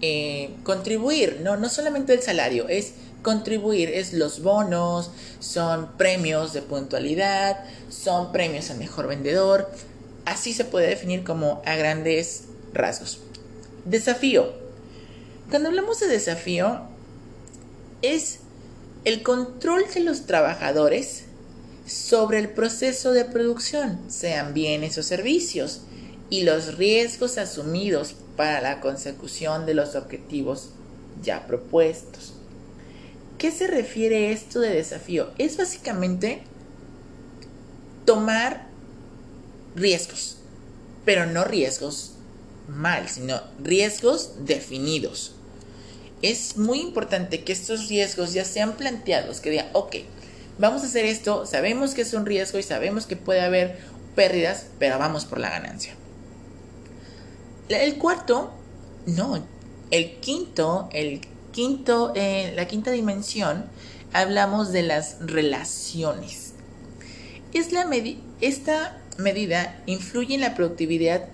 eh, 0.00 0.54
contribuir, 0.62 1.40
¿no? 1.42 1.56
No 1.56 1.68
solamente 1.68 2.12
el 2.12 2.22
salario, 2.22 2.68
es 2.68 2.92
contribuir, 3.22 3.90
es 3.90 4.12
los 4.12 4.42
bonos, 4.42 5.10
son 5.40 5.96
premios 5.96 6.52
de 6.52 6.62
puntualidad, 6.62 7.64
son 7.88 8.30
premios 8.30 8.70
al 8.70 8.78
mejor 8.78 9.08
vendedor. 9.08 9.70
Así 10.24 10.52
se 10.52 10.64
puede 10.64 10.88
definir 10.88 11.24
como 11.24 11.62
a 11.64 11.74
grandes 11.74 12.44
rasgos. 12.74 13.20
Desafío. 13.84 14.52
Cuando 15.50 15.68
hablamos 15.68 16.00
de 16.00 16.08
desafío, 16.08 16.82
es 18.02 18.40
el 19.04 19.22
control 19.22 19.84
de 19.94 20.00
los 20.00 20.26
trabajadores 20.26 21.24
sobre 21.86 22.38
el 22.38 22.50
proceso 22.50 23.12
de 23.12 23.24
producción, 23.24 23.98
sean 24.08 24.54
bienes 24.54 24.96
o 24.98 25.02
servicios, 25.02 25.82
y 26.30 26.42
los 26.42 26.76
riesgos 26.76 27.36
asumidos 27.36 28.14
para 28.36 28.60
la 28.60 28.80
consecución 28.80 29.66
de 29.66 29.74
los 29.74 29.94
objetivos 29.94 30.70
ya 31.22 31.46
propuestos. 31.46 32.32
¿Qué 33.38 33.50
se 33.50 33.66
refiere 33.66 34.32
esto 34.32 34.60
de 34.60 34.70
desafío? 34.70 35.30
Es 35.38 35.56
básicamente 35.56 36.42
tomar 38.06 38.66
riesgos, 39.76 40.38
pero 41.04 41.26
no 41.26 41.44
riesgos 41.44 42.13
mal, 42.68 43.08
sino 43.08 43.40
riesgos 43.62 44.44
definidos. 44.44 45.34
Es 46.22 46.56
muy 46.56 46.80
importante 46.80 47.44
que 47.44 47.52
estos 47.52 47.88
riesgos 47.88 48.32
ya 48.32 48.44
sean 48.44 48.76
planteados, 48.76 49.40
que 49.40 49.50
digan, 49.50 49.68
ok, 49.72 49.96
vamos 50.58 50.82
a 50.82 50.86
hacer 50.86 51.04
esto, 51.04 51.46
sabemos 51.46 51.94
que 51.94 52.02
es 52.02 52.14
un 52.14 52.26
riesgo 52.26 52.58
y 52.58 52.62
sabemos 52.62 53.06
que 53.06 53.16
puede 53.16 53.40
haber 53.40 53.78
pérdidas, 54.14 54.66
pero 54.78 54.98
vamos 54.98 55.24
por 55.24 55.38
la 55.38 55.50
ganancia. 55.50 55.94
El 57.68 57.96
cuarto, 57.98 58.52
no, 59.06 59.44
el 59.90 60.20
quinto, 60.20 60.88
el 60.92 61.20
quinto, 61.52 62.12
eh, 62.14 62.52
la 62.56 62.66
quinta 62.66 62.90
dimensión, 62.90 63.66
hablamos 64.12 64.72
de 64.72 64.82
las 64.82 65.16
relaciones. 65.20 66.52
Es 67.52 67.72
la 67.72 67.88
esta 68.40 68.98
medida 69.18 69.80
influye 69.86 70.34
en 70.34 70.40
la 70.40 70.54
productividad 70.54 71.28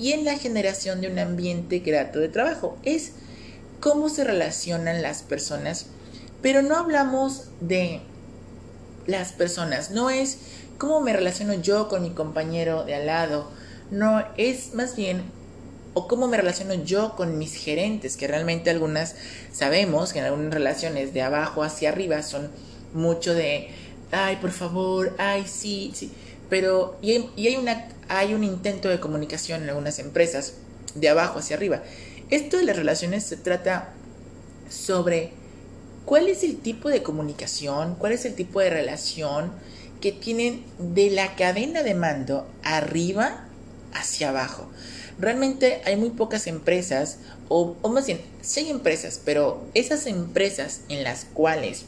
y 0.00 0.12
en 0.12 0.24
la 0.24 0.38
generación 0.38 1.02
de 1.02 1.08
un 1.08 1.18
ambiente 1.18 1.80
grato 1.80 2.18
de 2.18 2.28
trabajo. 2.28 2.78
Es 2.82 3.12
cómo 3.80 4.08
se 4.08 4.24
relacionan 4.24 5.02
las 5.02 5.22
personas, 5.22 5.86
pero 6.42 6.62
no 6.62 6.76
hablamos 6.76 7.48
de 7.60 8.00
las 9.06 9.32
personas, 9.32 9.90
no 9.90 10.10
es 10.10 10.38
cómo 10.78 11.00
me 11.02 11.12
relaciono 11.12 11.54
yo 11.54 11.88
con 11.88 12.02
mi 12.02 12.10
compañero 12.10 12.84
de 12.84 12.94
al 12.94 13.06
lado, 13.06 13.50
no 13.90 14.24
es 14.38 14.74
más 14.74 14.96
bien 14.96 15.22
o 15.92 16.08
cómo 16.08 16.28
me 16.28 16.36
relaciono 16.36 16.74
yo 16.74 17.16
con 17.16 17.36
mis 17.36 17.54
gerentes, 17.54 18.16
que 18.16 18.28
realmente 18.28 18.70
algunas 18.70 19.16
sabemos 19.52 20.12
que 20.12 20.20
en 20.20 20.26
algunas 20.26 20.54
relaciones 20.54 21.12
de 21.12 21.22
abajo 21.22 21.62
hacia 21.62 21.90
arriba 21.90 22.22
son 22.22 22.50
mucho 22.94 23.34
de, 23.34 23.68
ay, 24.12 24.36
por 24.36 24.52
favor, 24.52 25.14
ay, 25.18 25.44
sí, 25.46 25.92
sí, 25.94 26.12
pero 26.50 26.98
y 27.00 27.12
hay, 27.12 27.56
una, 27.56 27.88
hay 28.08 28.34
un 28.34 28.44
intento 28.44 28.88
de 28.90 29.00
comunicación 29.00 29.62
en 29.62 29.70
algunas 29.70 29.98
empresas 29.98 30.54
de 30.94 31.08
abajo 31.08 31.38
hacia 31.38 31.56
arriba. 31.56 31.82
Esto 32.28 32.58
de 32.58 32.64
las 32.64 32.76
relaciones 32.76 33.24
se 33.24 33.36
trata 33.36 33.94
sobre 34.68 35.32
cuál 36.04 36.28
es 36.28 36.44
el 36.44 36.58
tipo 36.58 36.88
de 36.88 37.02
comunicación, 37.02 37.94
cuál 37.94 38.12
es 38.12 38.24
el 38.24 38.34
tipo 38.34 38.60
de 38.60 38.70
relación 38.70 39.52
que 40.00 40.12
tienen 40.12 40.64
de 40.78 41.10
la 41.10 41.36
cadena 41.36 41.82
de 41.82 41.94
mando 41.94 42.46
arriba 42.62 43.44
hacia 43.92 44.30
abajo. 44.30 44.68
Realmente 45.18 45.82
hay 45.84 45.96
muy 45.96 46.10
pocas 46.10 46.46
empresas, 46.46 47.18
o, 47.48 47.76
más 47.88 48.06
bien, 48.06 48.20
sí 48.40 48.60
hay 48.60 48.70
empresas, 48.70 49.20
pero 49.24 49.62
esas 49.74 50.06
empresas 50.06 50.80
en 50.88 51.04
las 51.04 51.26
cuales 51.26 51.84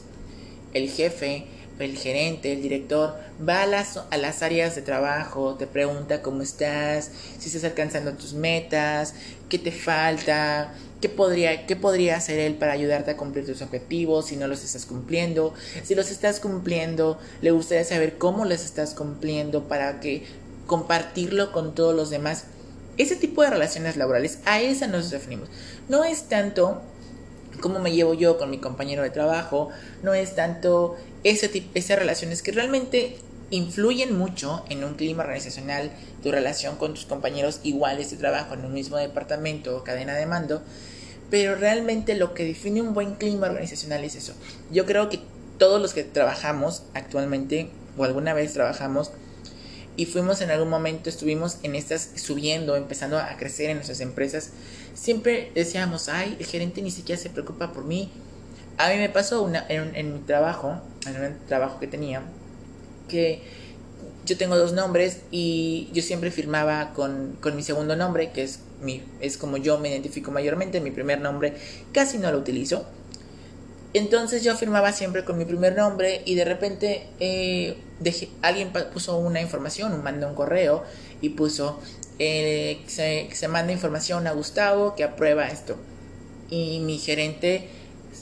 el 0.73 0.89
jefe, 0.89 1.47
el 1.79 1.97
gerente, 1.97 2.53
el 2.53 2.61
director 2.61 3.15
va 3.47 3.63
a 3.63 3.65
las, 3.65 3.97
a 3.97 4.17
las 4.17 4.43
áreas 4.43 4.75
de 4.75 4.81
trabajo, 4.81 5.55
te 5.55 5.67
pregunta 5.67 6.21
cómo 6.21 6.41
estás, 6.41 7.09
si 7.39 7.47
estás 7.47 7.63
alcanzando 7.63 8.13
tus 8.13 8.33
metas, 8.33 9.15
qué 9.49 9.57
te 9.57 9.71
falta, 9.71 10.73
qué 11.01 11.09
podría, 11.09 11.65
qué 11.65 11.75
podría 11.75 12.17
hacer 12.17 12.39
él 12.39 12.55
para 12.55 12.73
ayudarte 12.73 13.11
a 13.11 13.17
cumplir 13.17 13.45
tus 13.45 13.61
objetivos, 13.61 14.27
si 14.27 14.37
no 14.37 14.47
los 14.47 14.63
estás 14.63 14.85
cumpliendo, 14.85 15.53
si 15.83 15.95
los 15.95 16.11
estás 16.11 16.39
cumpliendo, 16.39 17.19
le 17.41 17.51
gustaría 17.51 17.83
saber 17.83 18.17
cómo 18.17 18.45
los 18.45 18.63
estás 18.63 18.93
cumpliendo 18.93 19.67
para 19.67 19.99
que 19.99 20.25
compartirlo 20.65 21.51
con 21.51 21.75
todos 21.75 21.95
los 21.95 22.09
demás. 22.09 22.45
Ese 22.97 23.15
tipo 23.15 23.41
de 23.41 23.49
relaciones 23.49 23.97
laborales, 23.97 24.39
a 24.45 24.61
esa 24.61 24.87
nos 24.87 25.11
referimos. 25.11 25.49
No 25.89 26.03
es 26.03 26.23
tanto 26.29 26.81
cómo 27.63 27.79
me 27.79 27.93
llevo 27.93 28.13
yo 28.13 28.37
con 28.37 28.49
mi 28.49 28.57
compañero 28.57 29.03
de 29.03 29.09
trabajo, 29.09 29.69
no 30.03 30.13
es 30.13 30.35
tanto 30.35 30.97
ese 31.23 31.47
tipo, 31.47 31.69
esas 31.75 31.97
relaciones 31.97 32.43
que 32.43 32.51
realmente 32.51 33.15
influyen 33.51 34.17
mucho 34.17 34.65
en 34.69 34.83
un 34.83 34.95
clima 34.95 35.23
organizacional, 35.23 35.89
tu 36.21 36.29
relación 36.29 36.75
con 36.75 36.93
tus 36.93 37.05
compañeros 37.05 37.61
iguales 37.63 38.11
de 38.11 38.17
trabajo 38.17 38.53
en 38.53 38.65
un 38.65 38.73
mismo 38.73 38.97
departamento 38.97 39.77
o 39.77 39.83
cadena 39.85 40.13
de 40.13 40.25
mando, 40.25 40.61
pero 41.29 41.55
realmente 41.55 42.15
lo 42.15 42.33
que 42.33 42.43
define 42.43 42.81
un 42.81 42.93
buen 42.93 43.15
clima 43.15 43.47
organizacional 43.47 44.03
es 44.03 44.15
eso. 44.15 44.33
Yo 44.69 44.85
creo 44.85 45.07
que 45.07 45.21
todos 45.57 45.81
los 45.81 45.93
que 45.93 46.03
trabajamos 46.03 46.83
actualmente 46.93 47.69
o 47.97 48.03
alguna 48.03 48.33
vez 48.33 48.51
trabajamos 48.51 49.11
y 49.95 50.05
fuimos 50.05 50.41
en 50.41 50.51
algún 50.51 50.69
momento, 50.69 51.09
estuvimos 51.09 51.57
en 51.63 51.75
estas 51.75 52.09
subiendo, 52.15 52.75
empezando 52.75 53.17
a 53.19 53.37
crecer 53.37 53.69
en 53.69 53.77
nuestras 53.77 53.99
empresas, 54.01 54.51
siempre 54.93 55.51
decíamos, 55.53 56.09
ay, 56.09 56.35
el 56.39 56.45
gerente 56.45 56.81
ni 56.81 56.91
siquiera 56.91 57.21
se 57.21 57.29
preocupa 57.29 57.73
por 57.73 57.85
mí. 57.85 58.11
A 58.77 58.89
mí 58.89 58.97
me 58.97 59.09
pasó 59.09 59.43
una, 59.43 59.65
en, 59.69 60.13
mi 60.13 60.19
trabajo, 60.21 60.81
en 61.05 61.23
un 61.23 61.37
trabajo 61.47 61.79
que 61.79 61.87
tenía, 61.87 62.23
que 63.07 63.43
yo 64.25 64.37
tengo 64.37 64.57
dos 64.57 64.73
nombres 64.73 65.19
y 65.29 65.89
yo 65.93 66.01
siempre 66.01 66.31
firmaba 66.31 66.93
con, 66.93 67.37
con 67.39 67.55
mi 67.55 67.61
segundo 67.61 67.95
nombre, 67.95 68.31
que 68.31 68.43
es, 68.43 68.61
mi, 68.81 69.03
es 69.19 69.37
como 69.37 69.57
yo 69.57 69.77
me 69.79 69.89
identifico 69.89 70.31
mayormente, 70.31 70.81
mi 70.81 70.91
primer 70.91 71.21
nombre 71.21 71.53
casi 71.91 72.17
no 72.17 72.31
lo 72.31 72.39
utilizo 72.39 72.87
entonces 73.93 74.43
yo 74.43 74.55
firmaba 74.55 74.91
siempre 74.91 75.23
con 75.23 75.37
mi 75.37 75.45
primer 75.45 75.75
nombre 75.75 76.21
y 76.25 76.35
de 76.35 76.45
repente 76.45 77.07
eh, 77.19 77.77
alguien 78.41 78.71
puso 78.91 79.17
una 79.17 79.41
información, 79.41 80.03
mandó 80.03 80.27
un 80.27 80.35
correo 80.35 80.83
y 81.21 81.29
puso 81.29 81.79
eh, 82.19 82.81
se, 82.87 83.29
se 83.33 83.47
manda 83.47 83.71
información 83.71 84.27
a 84.27 84.31
Gustavo 84.31 84.95
que 84.95 85.03
aprueba 85.03 85.47
esto. 85.47 85.77
Y 86.49 86.79
mi 86.79 86.97
gerente 86.97 87.67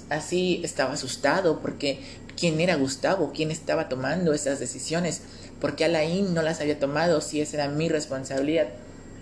así 0.10 0.62
estaba 0.64 0.94
asustado 0.94 1.62
porque 1.62 2.00
quién 2.38 2.60
era 2.60 2.76
Gustavo, 2.76 3.32
quién 3.34 3.52
estaba 3.52 3.90
tomando 3.90 4.34
esas 4.34 4.60
decisiones, 4.60 5.22
porque 5.60 5.86
Alain 5.86 6.34
no 6.34 6.42
las 6.42 6.62
había 6.62 6.80
tomado 6.80 7.22
si 7.22 7.42
esa 7.42 7.58
era 7.58 7.68
mi 7.70 7.90
responsabilidad. 7.90 8.68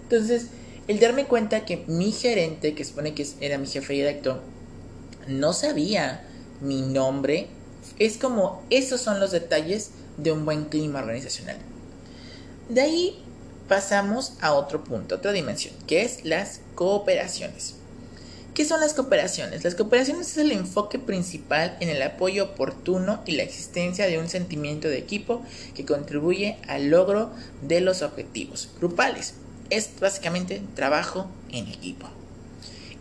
Entonces, 0.03 0.47
el 0.87 0.99
darme 0.99 1.25
cuenta 1.25 1.65
que 1.65 1.83
mi 1.87 2.11
gerente, 2.11 2.73
que 2.73 2.85
supone 2.85 3.13
que 3.13 3.27
era 3.41 3.57
mi 3.57 3.67
jefe 3.67 3.93
directo, 3.93 4.41
no 5.27 5.53
sabía 5.53 6.23
mi 6.61 6.81
nombre. 6.81 7.47
Es 7.97 8.17
como, 8.17 8.63
esos 8.69 9.01
son 9.01 9.19
los 9.19 9.31
detalles 9.31 9.91
de 10.17 10.31
un 10.31 10.45
buen 10.45 10.65
clima 10.65 10.99
organizacional. 10.99 11.57
De 12.69 12.81
ahí 12.81 13.23
pasamos 13.67 14.33
a 14.41 14.53
otro 14.53 14.83
punto, 14.83 15.15
otra 15.15 15.31
dimensión, 15.31 15.73
que 15.87 16.03
es 16.03 16.25
las 16.25 16.61
cooperaciones. 16.75 17.75
¿Qué 18.53 18.65
son 18.65 18.81
las 18.81 18.93
cooperaciones? 18.93 19.63
Las 19.63 19.75
cooperaciones 19.75 20.31
es 20.31 20.37
el 20.37 20.51
enfoque 20.51 20.99
principal 20.99 21.77
en 21.79 21.87
el 21.87 22.01
apoyo 22.01 22.43
oportuno 22.43 23.21
y 23.25 23.33
la 23.33 23.43
existencia 23.43 24.05
de 24.07 24.17
un 24.17 24.27
sentimiento 24.27 24.89
de 24.89 24.97
equipo 24.97 25.43
que 25.75 25.85
contribuye 25.85 26.57
al 26.67 26.89
logro 26.89 27.31
de 27.61 27.79
los 27.79 28.01
objetivos 28.01 28.69
grupales. 28.79 29.35
Es 29.69 29.91
básicamente 30.01 30.61
trabajo 30.75 31.29
en 31.51 31.67
equipo. 31.67 32.09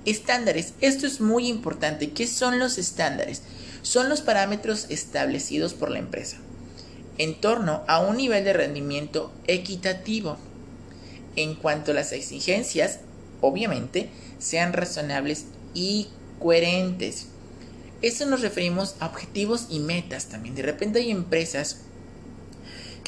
Estándares. 0.04 0.72
Esto 0.80 1.06
es 1.06 1.20
muy 1.20 1.48
importante. 1.48 2.10
¿Qué 2.10 2.26
son 2.26 2.58
los 2.58 2.78
estándares? 2.78 3.42
Son 3.82 4.08
los 4.08 4.20
parámetros 4.20 4.86
establecidos 4.88 5.74
por 5.74 5.90
la 5.90 5.98
empresa. 5.98 6.38
en 7.18 7.34
torno 7.40 7.82
a 7.88 7.98
un 8.00 8.16
nivel 8.16 8.44
de 8.44 8.52
rendimiento 8.52 9.32
equitativo. 9.46 10.38
En 11.36 11.54
cuanto 11.56 11.90
a 11.90 11.94
las 11.94 12.12
exigencias, 12.12 13.00
obviamente, 13.40 14.08
sean 14.38 14.72
razonables 14.72 15.46
y 15.74 16.08
coherentes. 16.38 17.26
Eso 18.02 18.26
nos 18.26 18.40
referimos 18.40 18.94
a 19.00 19.06
objetivos 19.06 19.66
y 19.68 19.80
metas 19.80 20.26
también. 20.26 20.54
De 20.54 20.62
repente 20.62 21.00
hay 21.00 21.10
empresas 21.10 21.78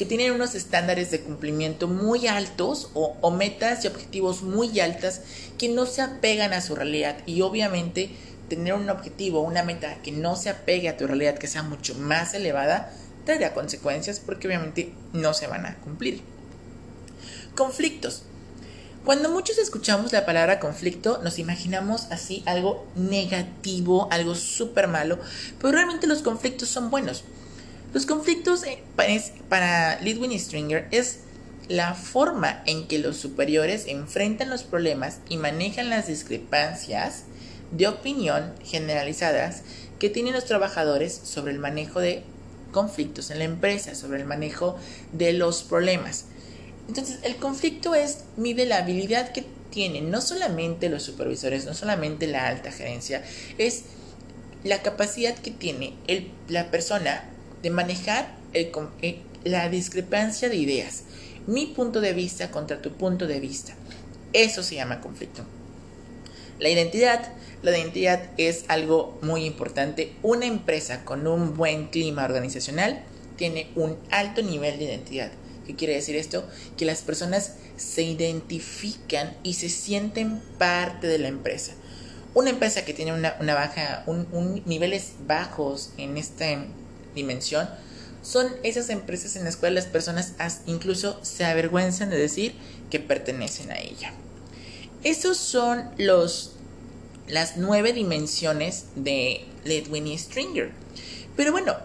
que 0.01 0.07
tienen 0.07 0.31
unos 0.31 0.55
estándares 0.55 1.11
de 1.11 1.21
cumplimiento 1.21 1.87
muy 1.87 2.25
altos 2.25 2.89
o, 2.95 3.29
metas 3.29 3.85
y 3.85 3.87
objetivos 3.87 4.41
muy 4.41 4.79
altas 4.79 5.21
que 5.59 5.69
no 5.69 5.85
se 5.85 6.01
apegan 6.01 6.53
a 6.53 6.61
su 6.61 6.73
realidad 6.73 7.19
y 7.27 7.41
obviamente 7.41 8.09
tener 8.49 8.73
un 8.73 8.89
objetivo, 8.89 9.41
una 9.41 9.61
meta 9.61 10.01
que 10.01 10.11
no 10.11 10.35
se 10.35 10.49
apegue 10.49 10.89
a 10.89 10.97
tu 10.97 11.05
realidad, 11.05 11.37
que 11.37 11.45
sea 11.45 11.61
mucho 11.61 11.93
más 11.93 12.33
elevada, 12.33 12.91
traerá 13.27 13.53
consecuencias 13.53 14.19
porque 14.19 14.47
obviamente 14.47 14.91
no 15.13 15.35
se 15.35 15.45
van 15.45 15.67
a 15.67 15.75
cumplir. 15.75 16.23
Conflictos. 17.55 18.23
Cuando 19.05 19.29
muchos 19.29 19.59
escuchamos 19.59 20.11
la 20.13 20.25
palabra 20.25 20.59
conflicto, 20.59 21.19
nos 21.21 21.37
imaginamos 21.37 22.07
así 22.09 22.41
algo 22.47 22.87
negativo, 22.95 24.07
algo 24.09 24.33
súper 24.33 24.87
malo, 24.87 25.19
pero 25.59 25.73
realmente 25.73 26.07
los 26.07 26.23
conflictos 26.23 26.69
son 26.69 26.89
buenos. 26.89 27.23
Los 27.93 28.05
conflictos 28.05 28.63
eh, 28.63 28.81
para 29.49 29.99
Lidwin 29.99 30.31
y 30.31 30.39
Stringer 30.39 30.87
es 30.91 31.19
la 31.67 31.93
forma 31.93 32.63
en 32.65 32.87
que 32.87 32.99
los 32.99 33.17
superiores 33.17 33.85
enfrentan 33.87 34.49
los 34.49 34.63
problemas 34.63 35.19
y 35.29 35.37
manejan 35.37 35.89
las 35.89 36.07
discrepancias 36.07 37.23
de 37.71 37.87
opinión 37.87 38.53
generalizadas 38.63 39.63
que 39.99 40.09
tienen 40.09 40.33
los 40.33 40.45
trabajadores 40.45 41.13
sobre 41.23 41.51
el 41.51 41.59
manejo 41.59 41.99
de 41.99 42.23
conflictos 42.71 43.29
en 43.29 43.39
la 43.39 43.45
empresa, 43.45 43.93
sobre 43.95 44.19
el 44.19 44.25
manejo 44.25 44.77
de 45.11 45.33
los 45.33 45.63
problemas. 45.63 46.25
Entonces, 46.87 47.19
el 47.23 47.35
conflicto 47.37 47.93
es, 47.93 48.23
mide 48.37 48.65
la 48.65 48.77
habilidad 48.77 49.31
que 49.31 49.45
tienen 49.69 50.11
no 50.11 50.21
solamente 50.21 50.89
los 50.89 51.03
supervisores, 51.03 51.65
no 51.65 51.73
solamente 51.73 52.27
la 52.27 52.47
alta 52.47 52.71
gerencia, 52.71 53.23
es 53.57 53.83
la 54.63 54.81
capacidad 54.81 55.35
que 55.35 55.51
tiene 55.51 55.93
la 56.47 56.71
persona 56.71 57.23
de 57.61 57.69
manejar 57.69 58.35
eh, 58.53 58.71
la 59.43 59.69
discrepancia 59.69 60.49
de 60.49 60.57
ideas. 60.57 61.03
Mi 61.47 61.67
punto 61.67 62.01
de 62.01 62.13
vista 62.13 62.51
contra 62.51 62.81
tu 62.81 62.91
punto 62.91 63.27
de 63.27 63.39
vista. 63.39 63.73
Eso 64.33 64.63
se 64.63 64.75
llama 64.75 65.01
conflicto. 65.01 65.43
La 66.59 66.69
identidad. 66.69 67.33
La 67.63 67.77
identidad 67.77 68.21
es 68.37 68.65
algo 68.67 69.19
muy 69.21 69.45
importante. 69.45 70.13
Una 70.23 70.45
empresa 70.45 71.03
con 71.05 71.27
un 71.27 71.55
buen 71.55 71.87
clima 71.87 72.25
organizacional 72.25 73.03
tiene 73.35 73.67
un 73.75 73.97
alto 74.09 74.41
nivel 74.41 74.77
de 74.77 74.85
identidad. 74.85 75.31
¿Qué 75.65 75.75
quiere 75.75 75.93
decir 75.93 76.15
esto? 76.15 76.47
Que 76.77 76.85
las 76.85 77.01
personas 77.01 77.55
se 77.77 78.03
identifican 78.03 79.35
y 79.43 79.53
se 79.53 79.69
sienten 79.69 80.39
parte 80.57 81.07
de 81.07 81.19
la 81.19 81.27
empresa. 81.27 81.73
Una 82.33 82.49
empresa 82.49 82.85
que 82.85 82.93
tiene 82.93 83.13
niveles 84.65 85.13
bajos 85.27 85.91
en 85.97 86.17
esta 86.17 86.51
dimensión, 87.15 87.69
son 88.23 88.47
esas 88.63 88.89
empresas 88.89 89.35
en 89.35 89.43
las 89.43 89.57
cuales 89.57 89.83
las 89.83 89.91
personas 89.91 90.33
incluso 90.67 91.19
se 91.23 91.45
avergüenzan 91.45 92.09
de 92.09 92.17
decir 92.17 92.53
que 92.89 92.99
pertenecen 92.99 93.71
a 93.71 93.79
ella. 93.79 94.13
Esos 95.03 95.37
son 95.37 95.89
los 95.97 96.53
las 97.27 97.57
nueve 97.57 97.93
dimensiones 97.93 98.85
de 98.95 99.45
Ledwin 99.63 100.07
y 100.07 100.17
Stringer. 100.17 100.71
Pero 101.35 101.51
bueno, 101.51 101.75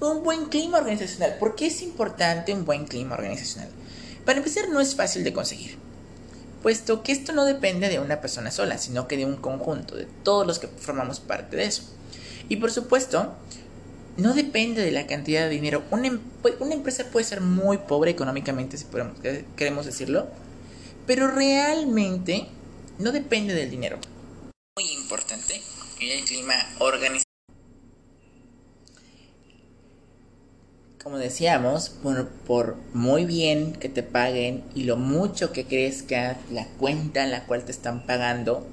un 0.00 0.22
buen 0.22 0.46
clima 0.46 0.78
organizacional. 0.78 1.36
¿Por 1.38 1.54
qué 1.54 1.66
es 1.66 1.82
importante 1.82 2.52
un 2.52 2.64
buen 2.64 2.86
clima 2.86 3.14
organizacional? 3.14 3.68
Para 4.24 4.38
empezar, 4.38 4.68
no 4.70 4.80
es 4.80 4.94
fácil 4.94 5.22
de 5.22 5.32
conseguir, 5.32 5.76
puesto 6.62 7.02
que 7.02 7.12
esto 7.12 7.32
no 7.32 7.44
depende 7.44 7.90
de 7.90 8.00
una 8.00 8.20
persona 8.20 8.50
sola, 8.50 8.78
sino 8.78 9.06
que 9.06 9.18
de 9.18 9.26
un 9.26 9.36
conjunto, 9.36 9.94
de 9.96 10.06
todos 10.22 10.46
los 10.46 10.58
que 10.58 10.68
formamos 10.68 11.20
parte 11.20 11.56
de 11.56 11.66
eso. 11.66 11.82
Y 12.48 12.56
por 12.56 12.70
supuesto, 12.70 13.34
no 14.16 14.34
depende 14.34 14.82
de 14.82 14.92
la 14.92 15.06
cantidad 15.06 15.42
de 15.42 15.50
dinero. 15.50 15.82
Una, 15.90 16.08
em-, 16.08 16.20
una 16.60 16.74
empresa 16.74 17.04
puede 17.10 17.24
ser 17.24 17.40
muy 17.40 17.78
pobre 17.78 18.10
económicamente, 18.10 18.76
si 18.76 18.86
queremos 19.56 19.86
decirlo, 19.86 20.28
pero 21.06 21.28
realmente 21.28 22.46
no 22.98 23.12
depende 23.12 23.54
del 23.54 23.70
dinero. 23.70 23.98
Muy 24.76 24.90
importante, 24.92 25.60
el 26.00 26.24
clima 26.24 26.54
organizacional 26.78 27.24
como 31.04 31.18
decíamos, 31.18 31.90
por, 31.90 32.28
por, 32.30 32.76
muy 32.94 33.26
bien 33.26 33.74
que 33.74 33.90
te 33.90 34.02
paguen 34.02 34.64
y 34.74 34.84
lo 34.84 34.96
mucho 34.96 35.52
que 35.52 35.66
crezca 35.66 36.38
la 36.50 36.66
cuenta 36.78 37.22
en 37.22 37.30
la 37.30 37.44
cual 37.44 37.62
te 37.66 37.72
están 37.72 38.06
pagando, 38.06 38.66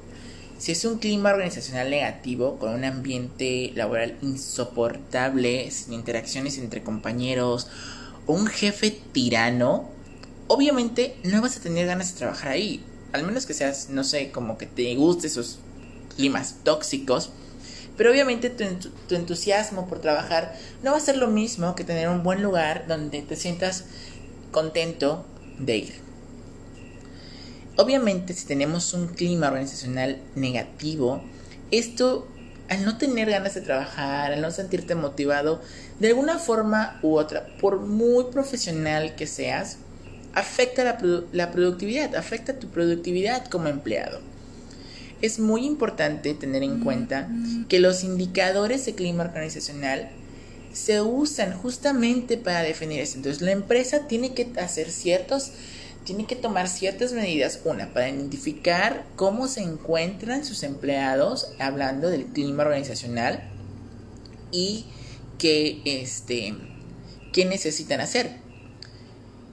si 0.62 0.74
es 0.74 0.86
un 0.86 1.00
clima 1.00 1.32
organizacional 1.32 1.90
negativo, 1.90 2.60
con 2.60 2.76
un 2.76 2.86
ambiente 2.86 3.72
laboral 3.74 4.16
insoportable, 4.22 5.72
sin 5.72 5.94
interacciones 5.94 6.60
entre 6.60 6.84
compañeros, 6.84 7.68
o 8.28 8.34
un 8.34 8.46
jefe 8.46 8.92
tirano, 9.12 9.90
obviamente 10.46 11.16
no 11.24 11.42
vas 11.42 11.58
a 11.58 11.62
tener 11.62 11.88
ganas 11.88 12.14
de 12.14 12.20
trabajar 12.20 12.52
ahí. 12.52 12.86
Al 13.12 13.24
menos 13.24 13.48
que 13.48 13.56
seas, 13.56 13.90
no 13.90 14.04
sé, 14.04 14.30
como 14.30 14.60
que 14.60 14.68
te 14.68 14.94
guste 14.94 15.26
esos 15.26 15.58
climas 16.16 16.58
tóxicos 16.64 17.32
pero 17.98 18.10
obviamente 18.10 18.50
tu, 18.50 19.16
entusiasmo 19.16 19.88
por 19.88 20.00
trabajar 20.00 20.56
no 20.82 20.92
va 20.92 20.98
a 20.98 21.02
ser 21.02 21.18
lo 21.18 21.28
mismo 21.28 21.76
que 21.76 21.84
tener 21.84 22.10
un 22.10 22.24
buen 22.24 22.42
lugar 22.42 22.86
donde 22.88 23.22
te 23.22 23.36
sientas 23.36 23.86
contento 24.52 25.26
de 25.60 25.78
ir. 25.78 26.11
Obviamente 27.82 28.34
si 28.34 28.46
tenemos 28.46 28.94
un 28.94 29.08
clima 29.08 29.48
organizacional 29.48 30.20
negativo, 30.36 31.24
esto 31.72 32.28
al 32.70 32.86
no 32.86 32.98
tener 32.98 33.30
ganas 33.30 33.56
de 33.56 33.62
trabajar, 33.62 34.32
al 34.32 34.42
no 34.42 34.52
sentirte 34.52 34.96
motivado, 34.96 35.62
de 36.00 36.10
alguna 36.10 36.40
forma 36.40 37.00
u 37.02 37.16
otra, 37.16 37.48
por 37.60 37.82
muy 37.82 38.26
profesional 38.32 39.16
que 39.16 39.28
seas, 39.28 39.78
afecta 40.34 40.84
la, 40.84 40.98
la 41.34 41.52
productividad, 41.52 42.16
afecta 42.16 42.60
tu 42.60 42.68
productividad 42.70 43.46
como 43.48 43.68
empleado 43.68 44.22
es 45.22 45.40
muy 45.40 45.66
importante 45.66 46.34
tener 46.34 46.64
en 46.64 46.80
cuenta 46.80 47.30
que 47.70 47.80
los 47.80 48.04
indicadores 48.04 48.86
de 48.86 48.96
clima 48.96 49.24
organizacional 49.24 50.10
se 50.74 51.02
usan 51.02 51.54
justamente 51.54 52.38
para 52.38 52.62
definir 52.64 53.02
eso. 53.02 53.18
Entonces 53.18 53.42
la 53.42 53.52
empresa 53.52 54.08
tiene 54.08 54.34
que 54.34 54.52
hacer 54.60 54.90
ciertos, 54.90 55.52
tiene 56.04 56.26
que 56.26 56.36
tomar 56.36 56.68
ciertas 56.68 57.14
medidas, 57.14 57.62
una, 57.64 57.94
para 57.94 58.10
identificar 58.10 59.06
cómo 59.16 59.48
se 59.48 59.62
encuentran 59.62 60.44
sus 60.44 60.64
empleados, 60.64 61.54
hablando 61.60 62.10
del 62.10 62.26
clima 62.26 62.64
organizacional, 62.64 63.44
y 64.52 64.86
qué, 65.38 65.82
este, 65.86 66.56
qué 67.32 67.46
necesitan 67.46 68.02
hacer. 68.02 68.38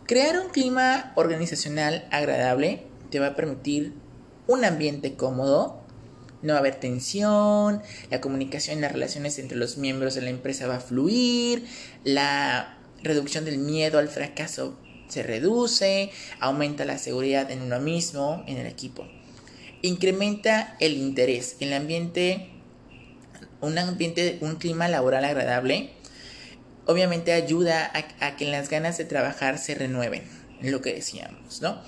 Crear 0.07 0.41
un 0.41 0.49
clima 0.49 1.13
organizacional 1.17 2.09
agradable 2.11 2.87
te 3.11 3.21
va 3.21 3.29
a 3.29 3.37
permitir 3.37 3.93
un 4.47 4.65
ambiente 4.65 5.15
cómodo, 5.15 5.83
no 6.41 6.53
va 6.55 6.59
a 6.59 6.61
haber 6.61 6.77
tensión, 6.77 7.83
la 8.11 8.21
comunicación 8.21 8.79
y 8.79 8.81
las 8.81 8.93
relaciones 8.93 9.39
entre 9.39 9.59
los 9.59 9.77
miembros 9.77 10.15
de 10.15 10.23
la 10.23 10.31
empresa 10.31 10.67
va 10.67 10.77
a 10.77 10.81
fluir, 10.81 11.67
la 12.05 12.79
reducción 13.03 13.45
del 13.45 13.59
miedo 13.59 13.99
al 13.99 14.09
fracaso 14.09 14.79
se 15.09 15.23
reduce, 15.23 16.11
aumenta 16.41 16.85
la 16.85 16.99
seguridad 16.99 17.51
en 17.51 17.63
uno 17.63 17.81
mismo, 17.81 18.45
en 18.47 18.59
el 18.59 18.67
equipo. 18.67 19.07
Incrementa 19.83 20.77
el 20.81 20.97
interés, 20.97 21.57
el 21.61 21.73
ambiente, 21.73 22.51
un 23.61 23.79
ambiente, 23.79 24.39
un 24.41 24.57
clima 24.57 24.89
laboral 24.89 25.25
agradable, 25.25 25.91
obviamente 26.87 27.33
ayuda 27.33 27.93
a, 28.21 28.37
que 28.37 28.47
las 28.47 28.69
ganas 28.71 28.99
de 28.99 29.05
trabajar 29.05 29.59
se 29.59 29.75
renueven, 29.75 30.23
lo 30.63 30.81
que 30.81 30.95
decíamos, 30.95 31.61
¿no? 31.61 31.81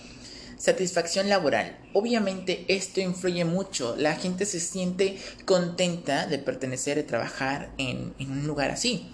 Satisfacción 0.59 1.31
laboral. 1.31 1.79
Obviamente 1.95 2.67
esto 2.69 3.01
influye 3.01 3.47
mucho. 3.47 3.97
La 3.97 4.15
gente 4.15 4.45
se 4.45 4.61
siente 4.61 5.17
contenta 5.47 6.27
de 6.27 6.39
pertenecer 6.39 6.99
y 6.99 7.03
trabajar 7.05 7.71
en 7.79 8.15
un 8.19 8.47
lugar 8.47 8.71
así. 8.71 9.11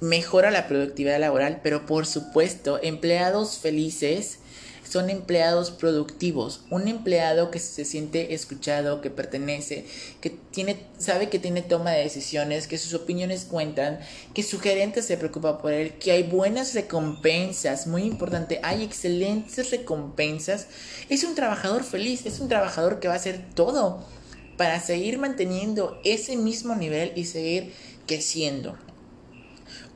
Mejora 0.00 0.50
la 0.50 0.66
productividad 0.66 1.20
laboral, 1.20 1.60
pero 1.62 1.84
por 1.84 2.06
supuesto, 2.06 2.80
empleados 2.82 3.58
felices 3.58 4.38
son 4.90 5.08
empleados 5.08 5.70
productivos. 5.70 6.62
Un 6.70 6.88
empleado 6.88 7.50
que 7.50 7.58
se 7.58 7.84
siente 7.84 8.34
escuchado, 8.34 9.00
que 9.00 9.10
pertenece, 9.10 9.84
que 10.20 10.30
tiene, 10.30 10.84
sabe 10.98 11.28
que 11.28 11.38
tiene 11.38 11.62
toma 11.62 11.92
de 11.92 12.02
decisiones, 12.02 12.66
que 12.66 12.78
sus 12.78 12.94
opiniones 12.94 13.44
cuentan, 13.44 14.00
que 14.34 14.42
su 14.42 14.58
gerente 14.58 15.02
se 15.02 15.16
preocupa 15.16 15.58
por 15.58 15.72
él, 15.72 15.92
que 15.98 16.12
hay 16.12 16.24
buenas 16.24 16.74
recompensas, 16.74 17.86
muy 17.86 18.02
importante, 18.02 18.58
hay 18.62 18.82
excelentes 18.82 19.70
recompensas. 19.70 20.66
Es 21.08 21.24
un 21.24 21.34
trabajador 21.34 21.84
feliz, 21.84 22.26
es 22.26 22.40
un 22.40 22.48
trabajador 22.48 23.00
que 23.00 23.08
va 23.08 23.14
a 23.14 23.18
hacer 23.18 23.44
todo 23.54 24.04
para 24.56 24.80
seguir 24.80 25.18
manteniendo 25.18 26.00
ese 26.04 26.36
mismo 26.36 26.74
nivel 26.74 27.12
y 27.14 27.26
seguir 27.26 27.72
creciendo. 28.06 28.76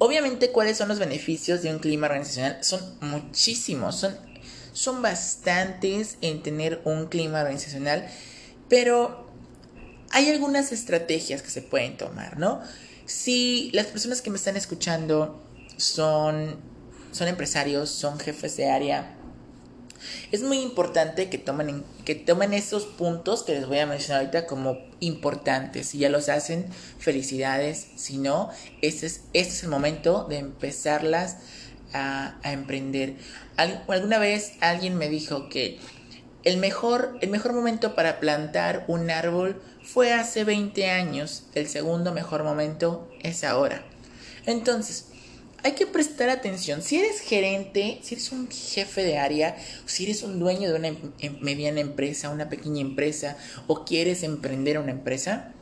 Obviamente, 0.04 0.50
¿cuáles 0.50 0.76
son 0.76 0.88
los 0.88 0.98
beneficios 0.98 1.62
de 1.62 1.70
un 1.70 1.78
clima 1.78 2.08
organizacional? 2.08 2.58
Son 2.60 2.98
muchísimos, 3.00 3.96
son, 3.96 4.14
son 4.74 5.00
bastantes 5.00 6.18
en 6.20 6.42
tener 6.42 6.82
un 6.84 7.06
clima 7.06 7.40
organizacional, 7.40 8.06
pero 8.68 9.26
hay 10.10 10.28
algunas 10.28 10.72
estrategias 10.72 11.40
que 11.40 11.48
se 11.48 11.62
pueden 11.62 11.96
tomar, 11.96 12.38
¿no? 12.38 12.60
Si 13.06 13.70
las 13.72 13.86
personas 13.86 14.20
que 14.20 14.28
me 14.28 14.36
están 14.36 14.58
escuchando 14.58 15.42
son, 15.78 16.60
son 17.10 17.28
empresarios, 17.28 17.88
son 17.88 18.20
jefes 18.20 18.58
de 18.58 18.68
área, 18.70 19.16
es 20.32 20.42
muy 20.42 20.60
importante 20.60 21.28
que 21.28 21.38
tomen, 21.38 21.84
que 22.04 22.14
tomen 22.14 22.52
esos 22.52 22.84
puntos 22.84 23.42
que 23.42 23.52
les 23.52 23.66
voy 23.66 23.78
a 23.78 23.86
mencionar 23.86 24.20
ahorita 24.20 24.46
como 24.46 24.78
importantes. 25.00 25.88
Si 25.88 25.98
ya 25.98 26.08
los 26.08 26.28
hacen, 26.28 26.66
felicidades. 26.98 27.88
Si 27.96 28.18
no, 28.18 28.50
este 28.82 29.06
es, 29.06 29.22
este 29.32 29.54
es 29.54 29.62
el 29.62 29.68
momento 29.70 30.26
de 30.28 30.38
empezarlas 30.38 31.38
a, 31.92 32.38
a 32.42 32.52
emprender. 32.52 33.16
alguna 33.56 34.18
vez 34.18 34.54
alguien 34.60 34.96
me 34.96 35.08
dijo 35.08 35.48
que 35.48 35.78
el 36.42 36.58
mejor, 36.58 37.16
el 37.22 37.30
mejor 37.30 37.54
momento 37.54 37.94
para 37.94 38.20
plantar 38.20 38.84
un 38.88 39.10
árbol 39.10 39.62
fue 39.82 40.12
hace 40.12 40.44
20 40.44 40.90
años. 40.90 41.44
El 41.54 41.68
segundo 41.68 42.12
mejor 42.12 42.44
momento 42.44 43.08
es 43.22 43.44
ahora. 43.44 43.82
Entonces, 44.46 45.06
hay 45.64 45.72
que 45.72 45.86
prestar 45.86 46.28
atención. 46.28 46.82
Si 46.82 46.96
eres 46.98 47.20
gerente, 47.20 47.98
si 48.02 48.14
eres 48.14 48.32
un 48.32 48.48
jefe 48.50 49.02
de 49.02 49.16
área, 49.16 49.56
si 49.86 50.04
eres 50.04 50.22
un 50.22 50.38
dueño 50.38 50.70
de 50.70 50.78
una 50.78 50.88
em, 50.88 50.96
em, 51.20 51.38
mediana 51.40 51.80
empresa, 51.80 52.28
una 52.28 52.50
pequeña 52.50 52.82
empresa, 52.82 53.38
o 53.66 53.86
quieres 53.86 54.22
emprender 54.22 54.78
una 54.78 54.92
empresa, 54.92 55.54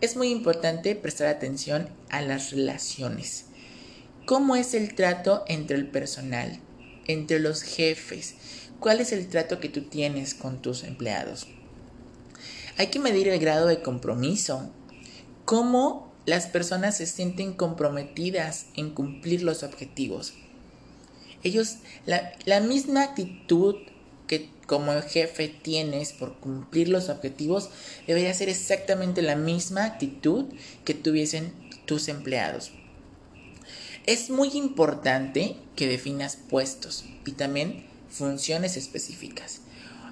es 0.00 0.16
muy 0.16 0.30
importante 0.30 0.96
prestar 0.96 1.26
atención 1.26 1.90
a 2.08 2.22
las 2.22 2.50
relaciones. 2.50 3.44
¿Cómo 4.24 4.56
es 4.56 4.72
el 4.72 4.94
trato 4.94 5.44
entre 5.48 5.76
el 5.76 5.86
personal, 5.86 6.58
entre 7.06 7.38
los 7.38 7.62
jefes? 7.62 8.36
¿Cuál 8.80 9.00
es 9.00 9.12
el 9.12 9.28
trato 9.28 9.60
que 9.60 9.68
tú 9.68 9.82
tienes 9.82 10.32
con 10.32 10.62
tus 10.62 10.82
empleados? 10.82 11.46
Hay 12.78 12.86
que 12.86 12.98
medir 12.98 13.28
el 13.28 13.38
grado 13.38 13.66
de 13.66 13.82
compromiso. 13.82 14.70
¿Cómo 15.44 16.05
las 16.26 16.48
personas 16.48 16.96
se 16.96 17.06
sienten 17.06 17.54
comprometidas 17.54 18.66
en 18.74 18.90
cumplir 18.90 19.42
los 19.42 19.62
objetivos. 19.62 20.34
Ellos, 21.42 21.76
la, 22.04 22.60
misma 22.60 23.04
actitud 23.04 23.76
que 24.26 24.50
como 24.66 25.00
jefe 25.02 25.46
tienes 25.48 26.12
por 26.12 26.34
cumplir 26.38 26.88
los 26.88 27.08
objetivos, 27.08 27.70
debería 28.08 28.34
ser 28.34 28.48
exactamente 28.48 29.22
la 29.22 29.36
misma 29.36 29.84
actitud 29.84 30.46
que 30.84 30.94
tuviesen 30.94 31.52
tus 31.84 32.08
empleados. 32.08 32.72
Es 34.06 34.28
muy 34.28 34.48
importante 34.56 35.56
que 35.76 35.86
definas 35.86 36.36
puestos 36.36 37.04
y 37.24 37.32
también 37.32 37.86
funciones 38.08 38.76
específicas. 38.76 39.60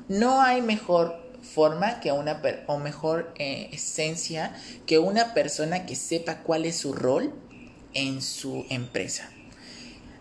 No 0.08 0.40
hay 0.40 0.62
mejor 0.62 1.23
forma 1.44 2.00
que 2.00 2.10
una 2.12 2.40
o 2.66 2.78
mejor 2.78 3.32
eh, 3.38 3.68
esencia 3.72 4.54
que 4.86 4.98
una 4.98 5.34
persona 5.34 5.86
que 5.86 5.94
sepa 5.94 6.38
cuál 6.38 6.64
es 6.64 6.76
su 6.76 6.92
rol 6.92 7.32
en 7.92 8.22
su 8.22 8.66
empresa. 8.70 9.30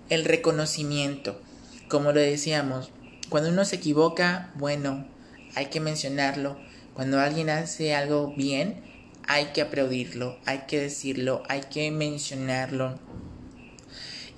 El 0.10 0.26
reconocimiento, 0.26 1.42
como 1.88 2.12
lo 2.12 2.20
decíamos, 2.20 2.92
cuando 3.30 3.50
uno 3.50 3.66
se 3.66 3.78
equivoca, 3.78 4.52
bueno, 4.56 5.08
hay 5.56 5.68
que 5.68 5.80
mencionarlo. 5.80 6.58
Cuando 6.94 7.20
alguien 7.20 7.50
hace 7.50 7.96
algo 7.96 8.34
bien, 8.36 8.84
hay 9.28 9.46
que 9.48 9.62
aplaudirlo, 9.62 10.38
hay 10.46 10.60
que 10.68 10.80
decirlo, 10.80 11.42
hay 11.48 11.62
que 11.62 11.90
mencionarlo. 11.90 13.00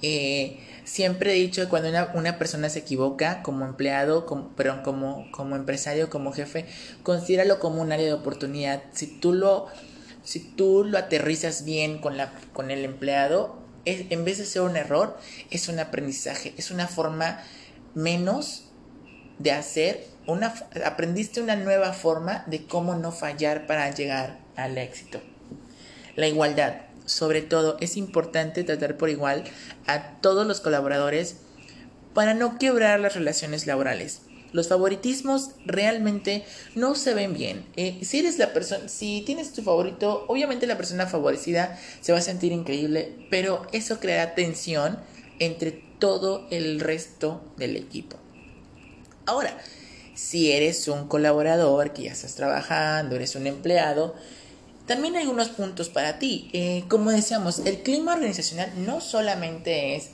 Eh, 0.02 0.60
Siempre 0.86 1.32
he 1.32 1.36
dicho 1.36 1.64
que 1.64 1.68
cuando 1.68 1.90
una, 2.14 2.38
persona 2.38 2.70
se 2.70 2.80
equivoca 2.80 3.42
como 3.42 3.66
empleado, 3.66 4.28
como, 4.28 4.50
perdón, 4.50 4.84
como, 4.84 5.32
como 5.32 5.56
empresario, 5.56 6.12
como 6.12 6.32
jefe, 6.32 6.68
considéralo 7.02 7.60
como 7.60 7.82
un 7.82 7.92
área 7.92 8.06
de 8.06 8.14
oportunidad. 8.14 8.84
Si 8.94 9.08
tú 9.08 9.34
lo, 9.34 9.66
si 10.24 10.40
tú 10.40 10.84
lo 10.84 11.00
aterrizas 11.00 11.66
bien 11.66 11.98
con, 11.98 12.18
la, 12.18 12.32
con 12.54 12.70
el 12.70 12.86
empleado, 12.86 13.58
es, 13.86 14.06
en 14.12 14.26
vez 14.26 14.38
de 14.38 14.46
ser 14.46 14.62
un 14.62 14.78
error, 14.78 15.18
es 15.50 15.70
un 15.70 15.80
aprendizaje, 15.80 16.54
es 16.56 16.70
una 16.70 16.88
forma 16.88 17.42
menos 17.96 18.66
de 19.40 19.54
hacer, 19.54 20.06
una, 20.28 20.54
aprendiste 20.86 21.42
una 21.42 21.56
nueva 21.56 21.94
forma 21.94 22.44
de 22.46 22.68
cómo 22.68 22.94
no 22.94 23.12
fallar 23.12 23.66
para 23.66 23.90
llegar 23.90 24.38
al 24.56 24.78
éxito. 24.78 25.20
La 26.16 26.28
igualdad 26.28 26.82
sobre 27.06 27.42
todo 27.42 27.78
es 27.80 27.98
importante 27.98 28.64
tratar 28.64 28.98
por 28.98 29.10
igual 29.10 29.44
a 29.88 30.20
todos 30.22 30.46
los 30.46 30.62
colaboradores 30.62 31.38
para 32.14 32.34
no 32.34 32.58
quebrar 32.58 33.00
las 33.00 33.16
relaciones 33.16 33.68
laborales. 33.68 34.22
Los 34.52 34.70
favoritismos 34.70 35.50
realmente 35.66 36.46
no 36.76 36.96
se 36.96 37.14
ven 37.14 37.34
bien. 37.34 37.66
Eh, 37.76 38.00
si 38.04 38.20
eres 38.20 38.40
la 38.40 38.54
persona, 38.54 38.88
si 38.88 39.22
tienes 39.26 39.52
tu 39.52 39.62
favorito, 39.62 40.24
obviamente 40.30 40.66
la 40.66 40.78
persona 40.78 41.08
favorecida 41.08 41.78
se 42.00 42.14
va 42.14 42.20
a 42.20 42.22
sentir 42.22 42.54
increíble, 42.54 43.16
pero 43.30 43.68
eso 43.74 44.00
creará 44.00 44.34
tensión 44.34 44.98
entre 45.40 45.72
todo 46.00 46.48
el 46.52 46.80
resto 46.80 47.42
del 47.58 47.76
equipo. 47.76 48.18
Ahora, 49.26 49.58
si 50.14 50.54
eres 50.54 50.88
un 50.88 51.10
colaborador 51.10 51.92
que 51.92 52.04
ya 52.04 52.14
estás 52.14 52.36
trabajando, 52.36 53.18
eres 53.18 53.36
un 53.36 53.48
empleado, 53.48 54.16
también 54.86 55.16
hay 55.16 55.28
unos 55.28 55.50
puntos 55.50 55.90
para 55.90 56.20
ti. 56.20 56.50
Eh, 56.54 56.84
como 56.88 57.12
decíamos, 57.12 57.60
el 57.60 57.82
clima 57.82 58.14
organizacional 58.14 58.72
no 58.86 59.02
solamente 59.02 59.96
es 59.96 60.12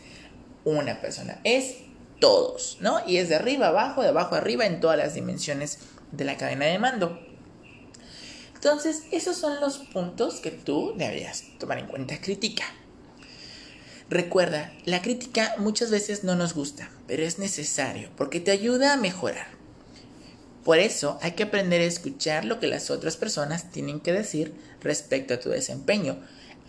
una 0.63 1.01
persona, 1.01 1.39
es 1.43 1.75
todos, 2.19 2.77
¿no? 2.79 3.01
Y 3.07 3.17
es 3.17 3.29
de 3.29 3.35
arriba 3.35 3.67
abajo, 3.67 4.01
de 4.01 4.09
abajo 4.09 4.35
arriba, 4.35 4.65
en 4.65 4.79
todas 4.79 4.97
las 4.97 5.13
dimensiones 5.13 5.79
de 6.11 6.23
la 6.23 6.37
cadena 6.37 6.65
de 6.65 6.79
mando. 6.79 7.19
Entonces, 8.53 9.03
esos 9.11 9.37
son 9.37 9.59
los 9.59 9.79
puntos 9.79 10.35
que 10.35 10.51
tú 10.51 10.93
deberías 10.95 11.43
tomar 11.57 11.79
en 11.79 11.87
cuenta. 11.87 12.21
Crítica. 12.21 12.63
Recuerda, 14.07 14.73
la 14.85 15.01
crítica 15.01 15.55
muchas 15.57 15.89
veces 15.89 16.23
no 16.23 16.35
nos 16.35 16.53
gusta, 16.53 16.91
pero 17.07 17.23
es 17.23 17.39
necesario 17.39 18.09
porque 18.17 18.39
te 18.39 18.51
ayuda 18.51 18.93
a 18.93 18.97
mejorar. 18.97 19.60
Por 20.63 20.77
eso 20.77 21.17
hay 21.21 21.31
que 21.31 21.43
aprender 21.43 21.81
a 21.81 21.85
escuchar 21.85 22.45
lo 22.45 22.59
que 22.59 22.67
las 22.67 22.91
otras 22.91 23.17
personas 23.17 23.71
tienen 23.71 23.99
que 23.99 24.13
decir 24.13 24.53
respecto 24.81 25.33
a 25.33 25.39
tu 25.39 25.49
desempeño. 25.49 26.19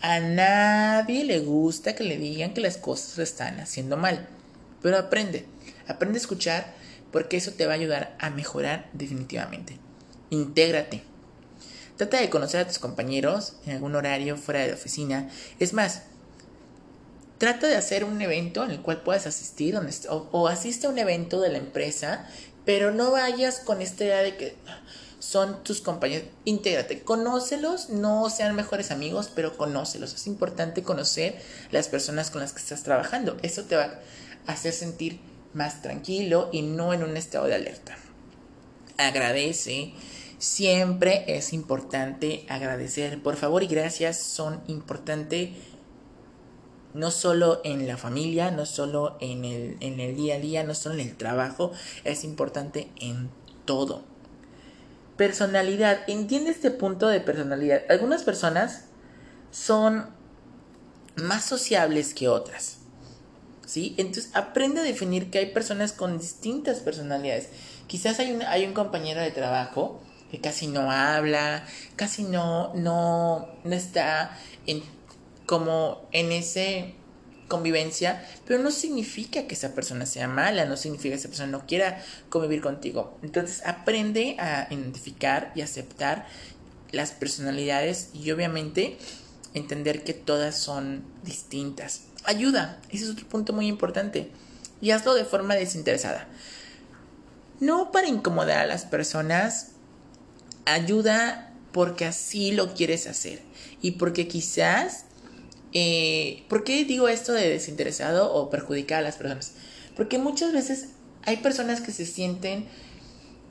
A 0.01 0.19
nadie 0.19 1.23
le 1.23 1.39
gusta 1.39 1.95
que 1.95 2.03
le 2.03 2.17
digan 2.17 2.53
que 2.53 2.61
las 2.61 2.77
cosas 2.77 3.19
están 3.19 3.59
haciendo 3.59 3.95
mal, 3.95 4.27
pero 4.81 4.97
aprende, 4.97 5.45
aprende 5.87 6.17
a 6.17 6.21
escuchar 6.21 6.73
porque 7.11 7.37
eso 7.37 7.51
te 7.51 7.67
va 7.67 7.73
a 7.73 7.75
ayudar 7.75 8.15
a 8.19 8.31
mejorar 8.31 8.89
definitivamente. 8.93 9.77
Intégrate. 10.31 11.03
Trata 11.95 12.19
de 12.19 12.29
conocer 12.31 12.61
a 12.61 12.67
tus 12.67 12.79
compañeros 12.79 13.57
en 13.67 13.73
algún 13.73 13.95
horario 13.95 14.35
fuera 14.35 14.61
de 14.61 14.69
la 14.69 14.73
oficina. 14.73 15.29
Es 15.59 15.73
más, 15.73 16.01
trata 17.37 17.67
de 17.67 17.75
hacer 17.75 18.03
un 18.03 18.19
evento 18.19 18.63
en 18.63 18.71
el 18.71 18.81
cual 18.81 19.03
puedas 19.03 19.27
asistir 19.27 19.79
o 20.09 20.47
asiste 20.47 20.87
a 20.87 20.89
un 20.89 20.97
evento 20.97 21.39
de 21.39 21.49
la 21.49 21.59
empresa 21.59 22.27
pero 22.65 22.91
no 22.91 23.11
vayas 23.11 23.59
con 23.59 23.81
esta 23.81 24.03
idea 24.05 24.21
de 24.21 24.37
que 24.37 24.55
son 25.19 25.63
tus 25.63 25.81
compañeros. 25.81 26.27
Intégrate, 26.43 27.01
conócelos, 27.01 27.89
no 27.89 28.29
sean 28.29 28.55
mejores 28.55 28.91
amigos, 28.91 29.31
pero 29.33 29.55
conócelos. 29.57 30.13
Es 30.13 30.27
importante 30.27 30.83
conocer 30.83 31.41
las 31.71 31.87
personas 31.87 32.29
con 32.29 32.41
las 32.41 32.51
que 32.51 32.59
estás 32.59 32.83
trabajando. 32.83 33.37
Eso 33.41 33.63
te 33.63 33.77
va 33.77 33.99
a 34.45 34.51
hacer 34.51 34.73
sentir 34.73 35.19
más 35.53 35.81
tranquilo 35.81 36.49
y 36.51 36.61
no 36.61 36.93
en 36.93 37.03
un 37.03 37.15
estado 37.15 37.45
de 37.45 37.55
alerta. 37.55 37.95
Agradece. 38.97 39.93
Siempre 40.39 41.23
es 41.27 41.53
importante 41.53 42.45
agradecer. 42.49 43.23
Por 43.23 43.37
favor 43.37 43.63
y 43.63 43.67
gracias 43.67 44.19
son 44.19 44.61
importantes 44.67 45.51
no 46.93 47.11
solo 47.11 47.61
en 47.63 47.87
la 47.87 47.97
familia, 47.97 48.51
no 48.51 48.65
solo 48.65 49.17
en 49.19 49.45
el, 49.45 49.77
en 49.79 49.99
el 49.99 50.15
día 50.15 50.35
a 50.35 50.39
día, 50.39 50.63
no 50.63 50.75
solo 50.75 50.95
en 50.95 51.01
el 51.01 51.15
trabajo, 51.15 51.71
es 52.03 52.23
importante 52.23 52.89
en 52.99 53.29
todo. 53.65 54.03
Personalidad, 55.17 56.01
entiende 56.07 56.51
este 56.51 56.71
punto 56.71 57.07
de 57.07 57.19
personalidad. 57.19 57.81
Algunas 57.89 58.23
personas 58.23 58.85
son 59.51 60.07
más 61.15 61.45
sociables 61.45 62.13
que 62.13 62.27
otras. 62.27 62.77
¿Sí? 63.65 63.95
Entonces 63.97 64.31
aprende 64.35 64.81
a 64.81 64.83
definir 64.83 65.31
que 65.31 65.39
hay 65.39 65.51
personas 65.51 65.93
con 65.93 66.19
distintas 66.19 66.79
personalidades. 66.79 67.49
Quizás 67.87 68.19
hay 68.19 68.31
un, 68.31 68.41
hay 68.43 68.65
un 68.65 68.73
compañero 68.73 69.21
de 69.21 69.31
trabajo 69.31 70.01
que 70.29 70.41
casi 70.41 70.67
no 70.67 70.91
habla, 70.91 71.65
casi 71.95 72.23
no, 72.23 72.73
no, 72.73 73.47
no 73.63 73.75
está 73.75 74.37
en 74.65 74.83
como 75.45 76.07
en 76.11 76.31
ese 76.31 76.95
convivencia, 77.47 78.25
pero 78.47 78.63
no 78.63 78.71
significa 78.71 79.45
que 79.45 79.53
esa 79.53 79.75
persona 79.75 80.05
sea 80.05 80.27
mala, 80.27 80.65
no 80.65 80.75
significa 80.75 81.13
que 81.13 81.19
esa 81.19 81.27
persona 81.27 81.51
no 81.51 81.67
quiera 81.67 82.03
convivir 82.29 82.61
contigo. 82.61 83.17
Entonces 83.21 83.61
aprende 83.65 84.37
a 84.39 84.67
identificar 84.71 85.51
y 85.55 85.61
aceptar 85.61 86.25
las 86.91 87.11
personalidades 87.11 88.09
y 88.13 88.31
obviamente 88.31 88.97
entender 89.53 90.03
que 90.03 90.13
todas 90.13 90.57
son 90.57 91.03
distintas. 91.23 92.03
ayuda. 92.25 92.79
Ese 92.89 93.03
es 93.03 93.11
otro 93.11 93.27
punto 93.27 93.53
muy 93.53 93.67
importante. 93.67 94.31
Y 94.81 94.91
hazlo 94.91 95.13
de 95.13 95.25
forma 95.25 95.55
desinteresada. 95.55 96.27
No 97.59 97.91
para 97.91 98.07
incomodar 98.07 98.59
a 98.59 98.65
las 98.65 98.85
personas, 98.85 99.71
ayuda 100.65 101.53
porque 101.71 102.05
así 102.05 102.51
lo 102.51 102.73
quieres 102.73 103.07
hacer. 103.07 103.41
Y 103.81 103.91
porque 103.91 104.27
quizás... 104.27 105.05
Eh, 105.73 106.43
¿Por 106.49 106.63
qué 106.63 106.85
digo 106.85 107.07
esto 107.07 107.33
de 107.33 107.49
desinteresado 107.49 108.33
o 108.33 108.49
perjudicar 108.49 108.99
a 108.99 109.01
las 109.01 109.17
personas? 109.17 109.53
Porque 109.95 110.17
muchas 110.17 110.53
veces 110.53 110.89
hay 111.23 111.37
personas 111.37 111.81
que 111.81 111.91
se 111.91 112.05
sienten 112.05 112.65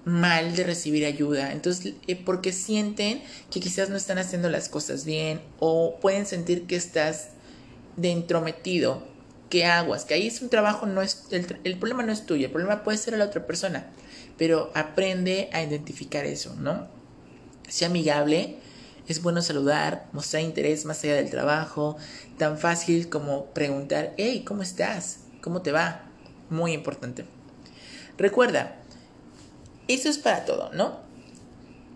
mal 0.04 0.56
de 0.56 0.64
recibir 0.64 1.04
ayuda. 1.04 1.52
Entonces, 1.52 1.94
eh, 2.06 2.16
porque 2.16 2.52
sienten 2.52 3.22
que 3.50 3.60
quizás 3.60 3.90
no 3.90 3.96
están 3.96 4.18
haciendo 4.18 4.50
las 4.50 4.68
cosas 4.68 5.04
bien 5.04 5.40
o 5.58 5.98
pueden 6.00 6.26
sentir 6.26 6.66
que 6.66 6.76
estás 6.76 7.28
de 7.96 8.10
entrometido, 8.10 9.02
que 9.50 9.64
aguas, 9.66 10.04
que 10.04 10.14
ahí 10.14 10.26
es 10.26 10.40
un 10.42 10.48
trabajo, 10.48 10.86
no 10.86 11.02
es, 11.02 11.24
el, 11.30 11.58
el 11.64 11.78
problema 11.78 12.02
no 12.02 12.12
es 12.12 12.24
tuyo, 12.24 12.46
el 12.46 12.52
problema 12.52 12.82
puede 12.84 12.98
ser 12.98 13.14
a 13.14 13.18
la 13.18 13.26
otra 13.26 13.46
persona, 13.46 13.86
pero 14.38 14.70
aprende 14.74 15.50
a 15.52 15.62
identificar 15.62 16.24
eso, 16.24 16.54
¿no? 16.56 16.88
Sea 17.68 17.88
amigable, 17.88 18.56
es 19.08 19.22
bueno 19.22 19.42
saludar, 19.42 20.06
mostrar 20.12 20.42
interés 20.42 20.84
más 20.84 21.02
allá 21.04 21.14
del 21.14 21.30
trabajo, 21.30 21.96
tan 22.38 22.58
fácil 22.58 23.08
como 23.08 23.46
preguntar, 23.46 24.14
hey, 24.16 24.44
¿cómo 24.46 24.62
estás? 24.62 25.20
¿Cómo 25.40 25.62
te 25.62 25.72
va? 25.72 26.02
Muy 26.50 26.72
importante. 26.72 27.24
Recuerda, 28.18 28.76
eso 29.88 30.08
es 30.08 30.18
para 30.18 30.44
todo, 30.44 30.70
¿no? 30.72 31.00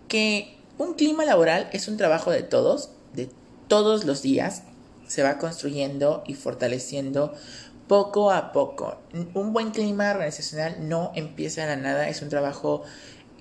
Que 0.07 0.57
un 0.77 0.93
clima 0.93 1.25
laboral 1.25 1.69
es 1.73 1.87
un 1.87 1.97
trabajo 1.97 2.31
de 2.31 2.43
todos, 2.43 2.91
de 3.13 3.29
todos 3.67 4.05
los 4.05 4.21
días, 4.21 4.63
se 5.07 5.23
va 5.23 5.37
construyendo 5.37 6.23
y 6.27 6.33
fortaleciendo 6.33 7.33
poco 7.87 8.31
a 8.31 8.51
poco. 8.51 8.97
Un 9.33 9.53
buen 9.53 9.71
clima 9.71 10.11
organizacional 10.11 10.87
no 10.87 11.11
empieza 11.15 11.61
de 11.61 11.67
la 11.67 11.75
nada, 11.77 12.09
es 12.09 12.21
un 12.21 12.29
trabajo 12.29 12.83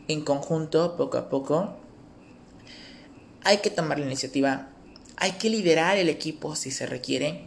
en 0.09 0.23
conjunto, 0.23 0.97
poco 0.97 1.19
a 1.19 1.29
poco. 1.29 1.77
Hay 3.47 3.59
que 3.59 3.71
tomar 3.71 4.01
la 4.01 4.07
iniciativa, 4.07 4.71
hay 5.17 5.31
que 5.35 5.51
liderar 5.51 5.99
el 5.99 6.09
equipo 6.09 6.57
si 6.57 6.73
se 6.73 6.85
requiere. 6.85 7.47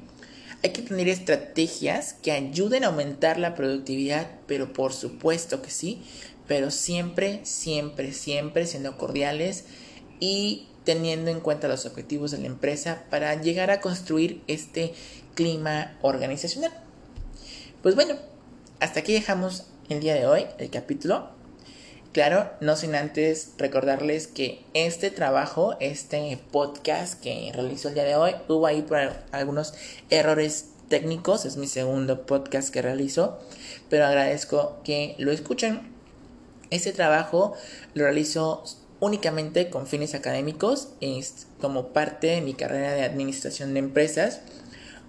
Hay 0.64 0.70
que 0.70 0.82
tener 0.82 1.10
estrategias 1.10 2.14
que 2.14 2.32
ayuden 2.32 2.86
a 2.86 2.88
aumentar 2.88 3.38
la 3.38 3.54
productividad, 3.54 4.32
pero 4.48 4.72
por 4.72 4.94
supuesto 4.94 5.62
que 5.62 5.70
sí, 5.70 6.02
pero 6.48 6.72
siempre, 6.72 7.42
siempre, 7.44 8.14
siempre 8.14 8.66
siendo 8.66 8.98
cordiales 8.98 9.66
y 10.22 10.70
teniendo 10.86 11.32
en 11.32 11.42
cuenta 11.42 11.68
los 11.68 11.86
objetivos 11.86 12.32
de 12.32 12.38
la 12.38 12.48
empresa 12.48 13.04
para 13.10 13.36
llegar 13.42 13.70
a 13.70 13.82
construir 13.82 14.42
este 14.48 14.94
clima 15.36 15.98
organizacional. 16.02 16.72
Pues 17.84 17.96
bueno, 17.96 18.16
hasta 18.80 19.02
aquí 19.02 19.12
dejamos 19.12 19.66
el 19.90 20.00
día 20.00 20.14
de 20.14 20.26
hoy 20.28 20.46
el 20.60 20.70
capítulo. 20.70 21.39
Claro, 22.12 22.50
no 22.60 22.76
sin 22.76 22.96
antes 22.96 23.52
recordarles 23.60 24.26
que 24.26 24.66
este 24.74 25.12
trabajo, 25.12 25.76
este 25.80 26.40
podcast 26.52 27.22
que 27.22 27.52
realizo 27.54 27.90
el 27.90 27.94
día 27.94 28.04
de 28.04 28.16
hoy, 28.16 28.32
hubo 28.48 28.66
ahí 28.66 28.82
por 28.82 28.98
algunos 29.32 29.76
errores 30.10 30.72
técnicos, 30.88 31.46
es 31.46 31.56
mi 31.56 31.68
segundo 31.68 32.26
podcast 32.26 32.74
que 32.74 32.82
realizo, 32.82 33.38
pero 33.90 34.08
agradezco 34.08 34.80
que 34.84 35.14
lo 35.20 35.32
escuchen. 35.32 35.82
Este 36.72 36.94
trabajo 36.94 37.54
lo 37.94 38.06
realizo 38.06 38.64
únicamente 39.00 39.70
con 39.70 39.86
fines 39.86 40.16
académicos, 40.16 40.94
como 41.62 41.90
parte 41.94 42.26
de 42.26 42.42
mi 42.42 42.56
carrera 42.56 42.92
de 42.92 43.04
administración 43.04 43.76
de 43.76 43.82
empresas. 43.82 44.42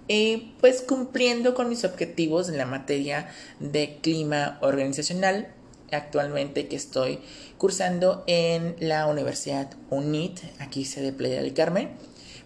Y 0.07 0.53
pues 0.59 0.83
cumpliendo 0.83 1.55
con 1.55 1.67
mis 1.67 1.83
objetivos 1.83 2.47
en 2.47 2.59
la 2.59 2.67
materia 2.67 3.27
de 3.59 3.97
clima 4.03 4.59
organizacional, 4.61 5.55
actualmente 5.91 6.67
que 6.67 6.75
estoy 6.75 7.19
cursando 7.57 8.23
en 8.27 8.75
la 8.79 9.07
Universidad 9.07 9.69
UNIT, 9.89 10.39
aquí 10.59 10.85
sede 10.85 11.11
Playa 11.11 11.41
del 11.41 11.53
Carmen. 11.53 11.89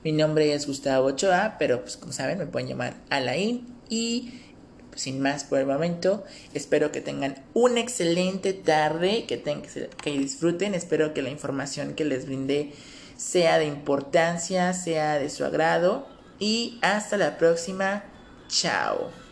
Mi 0.03 0.11
nombre 0.11 0.53
es 0.53 0.67
Gustavo 0.67 1.07
Ochoa, 1.07 1.55
pero 1.57 1.81
pues 1.81 1.97
como 1.97 2.13
saben 2.13 2.37
me 2.37 2.45
pueden 2.45 2.67
llamar 2.67 2.95
Alain 3.09 3.65
y 3.89 4.41
pues, 4.89 5.01
sin 5.01 5.19
más 5.19 5.43
por 5.43 5.59
el 5.59 5.65
momento, 5.65 6.23
espero 6.53 6.91
que 6.91 7.01
tengan 7.01 7.43
una 7.53 7.81
excelente 7.81 8.53
tarde, 8.53 9.25
que, 9.25 9.41
que 9.41 10.11
disfruten, 10.11 10.73
espero 10.73 11.13
que 11.13 11.21
la 11.21 11.29
información 11.29 11.95
que 11.95 12.05
les 12.05 12.25
brindé 12.25 12.71
sea 13.17 13.57
de 13.57 13.65
importancia, 13.65 14.73
sea 14.73 15.19
de 15.19 15.29
su 15.29 15.43
agrado 15.43 16.07
y 16.39 16.79
hasta 16.81 17.17
la 17.17 17.37
próxima, 17.37 18.03
chao. 18.47 19.24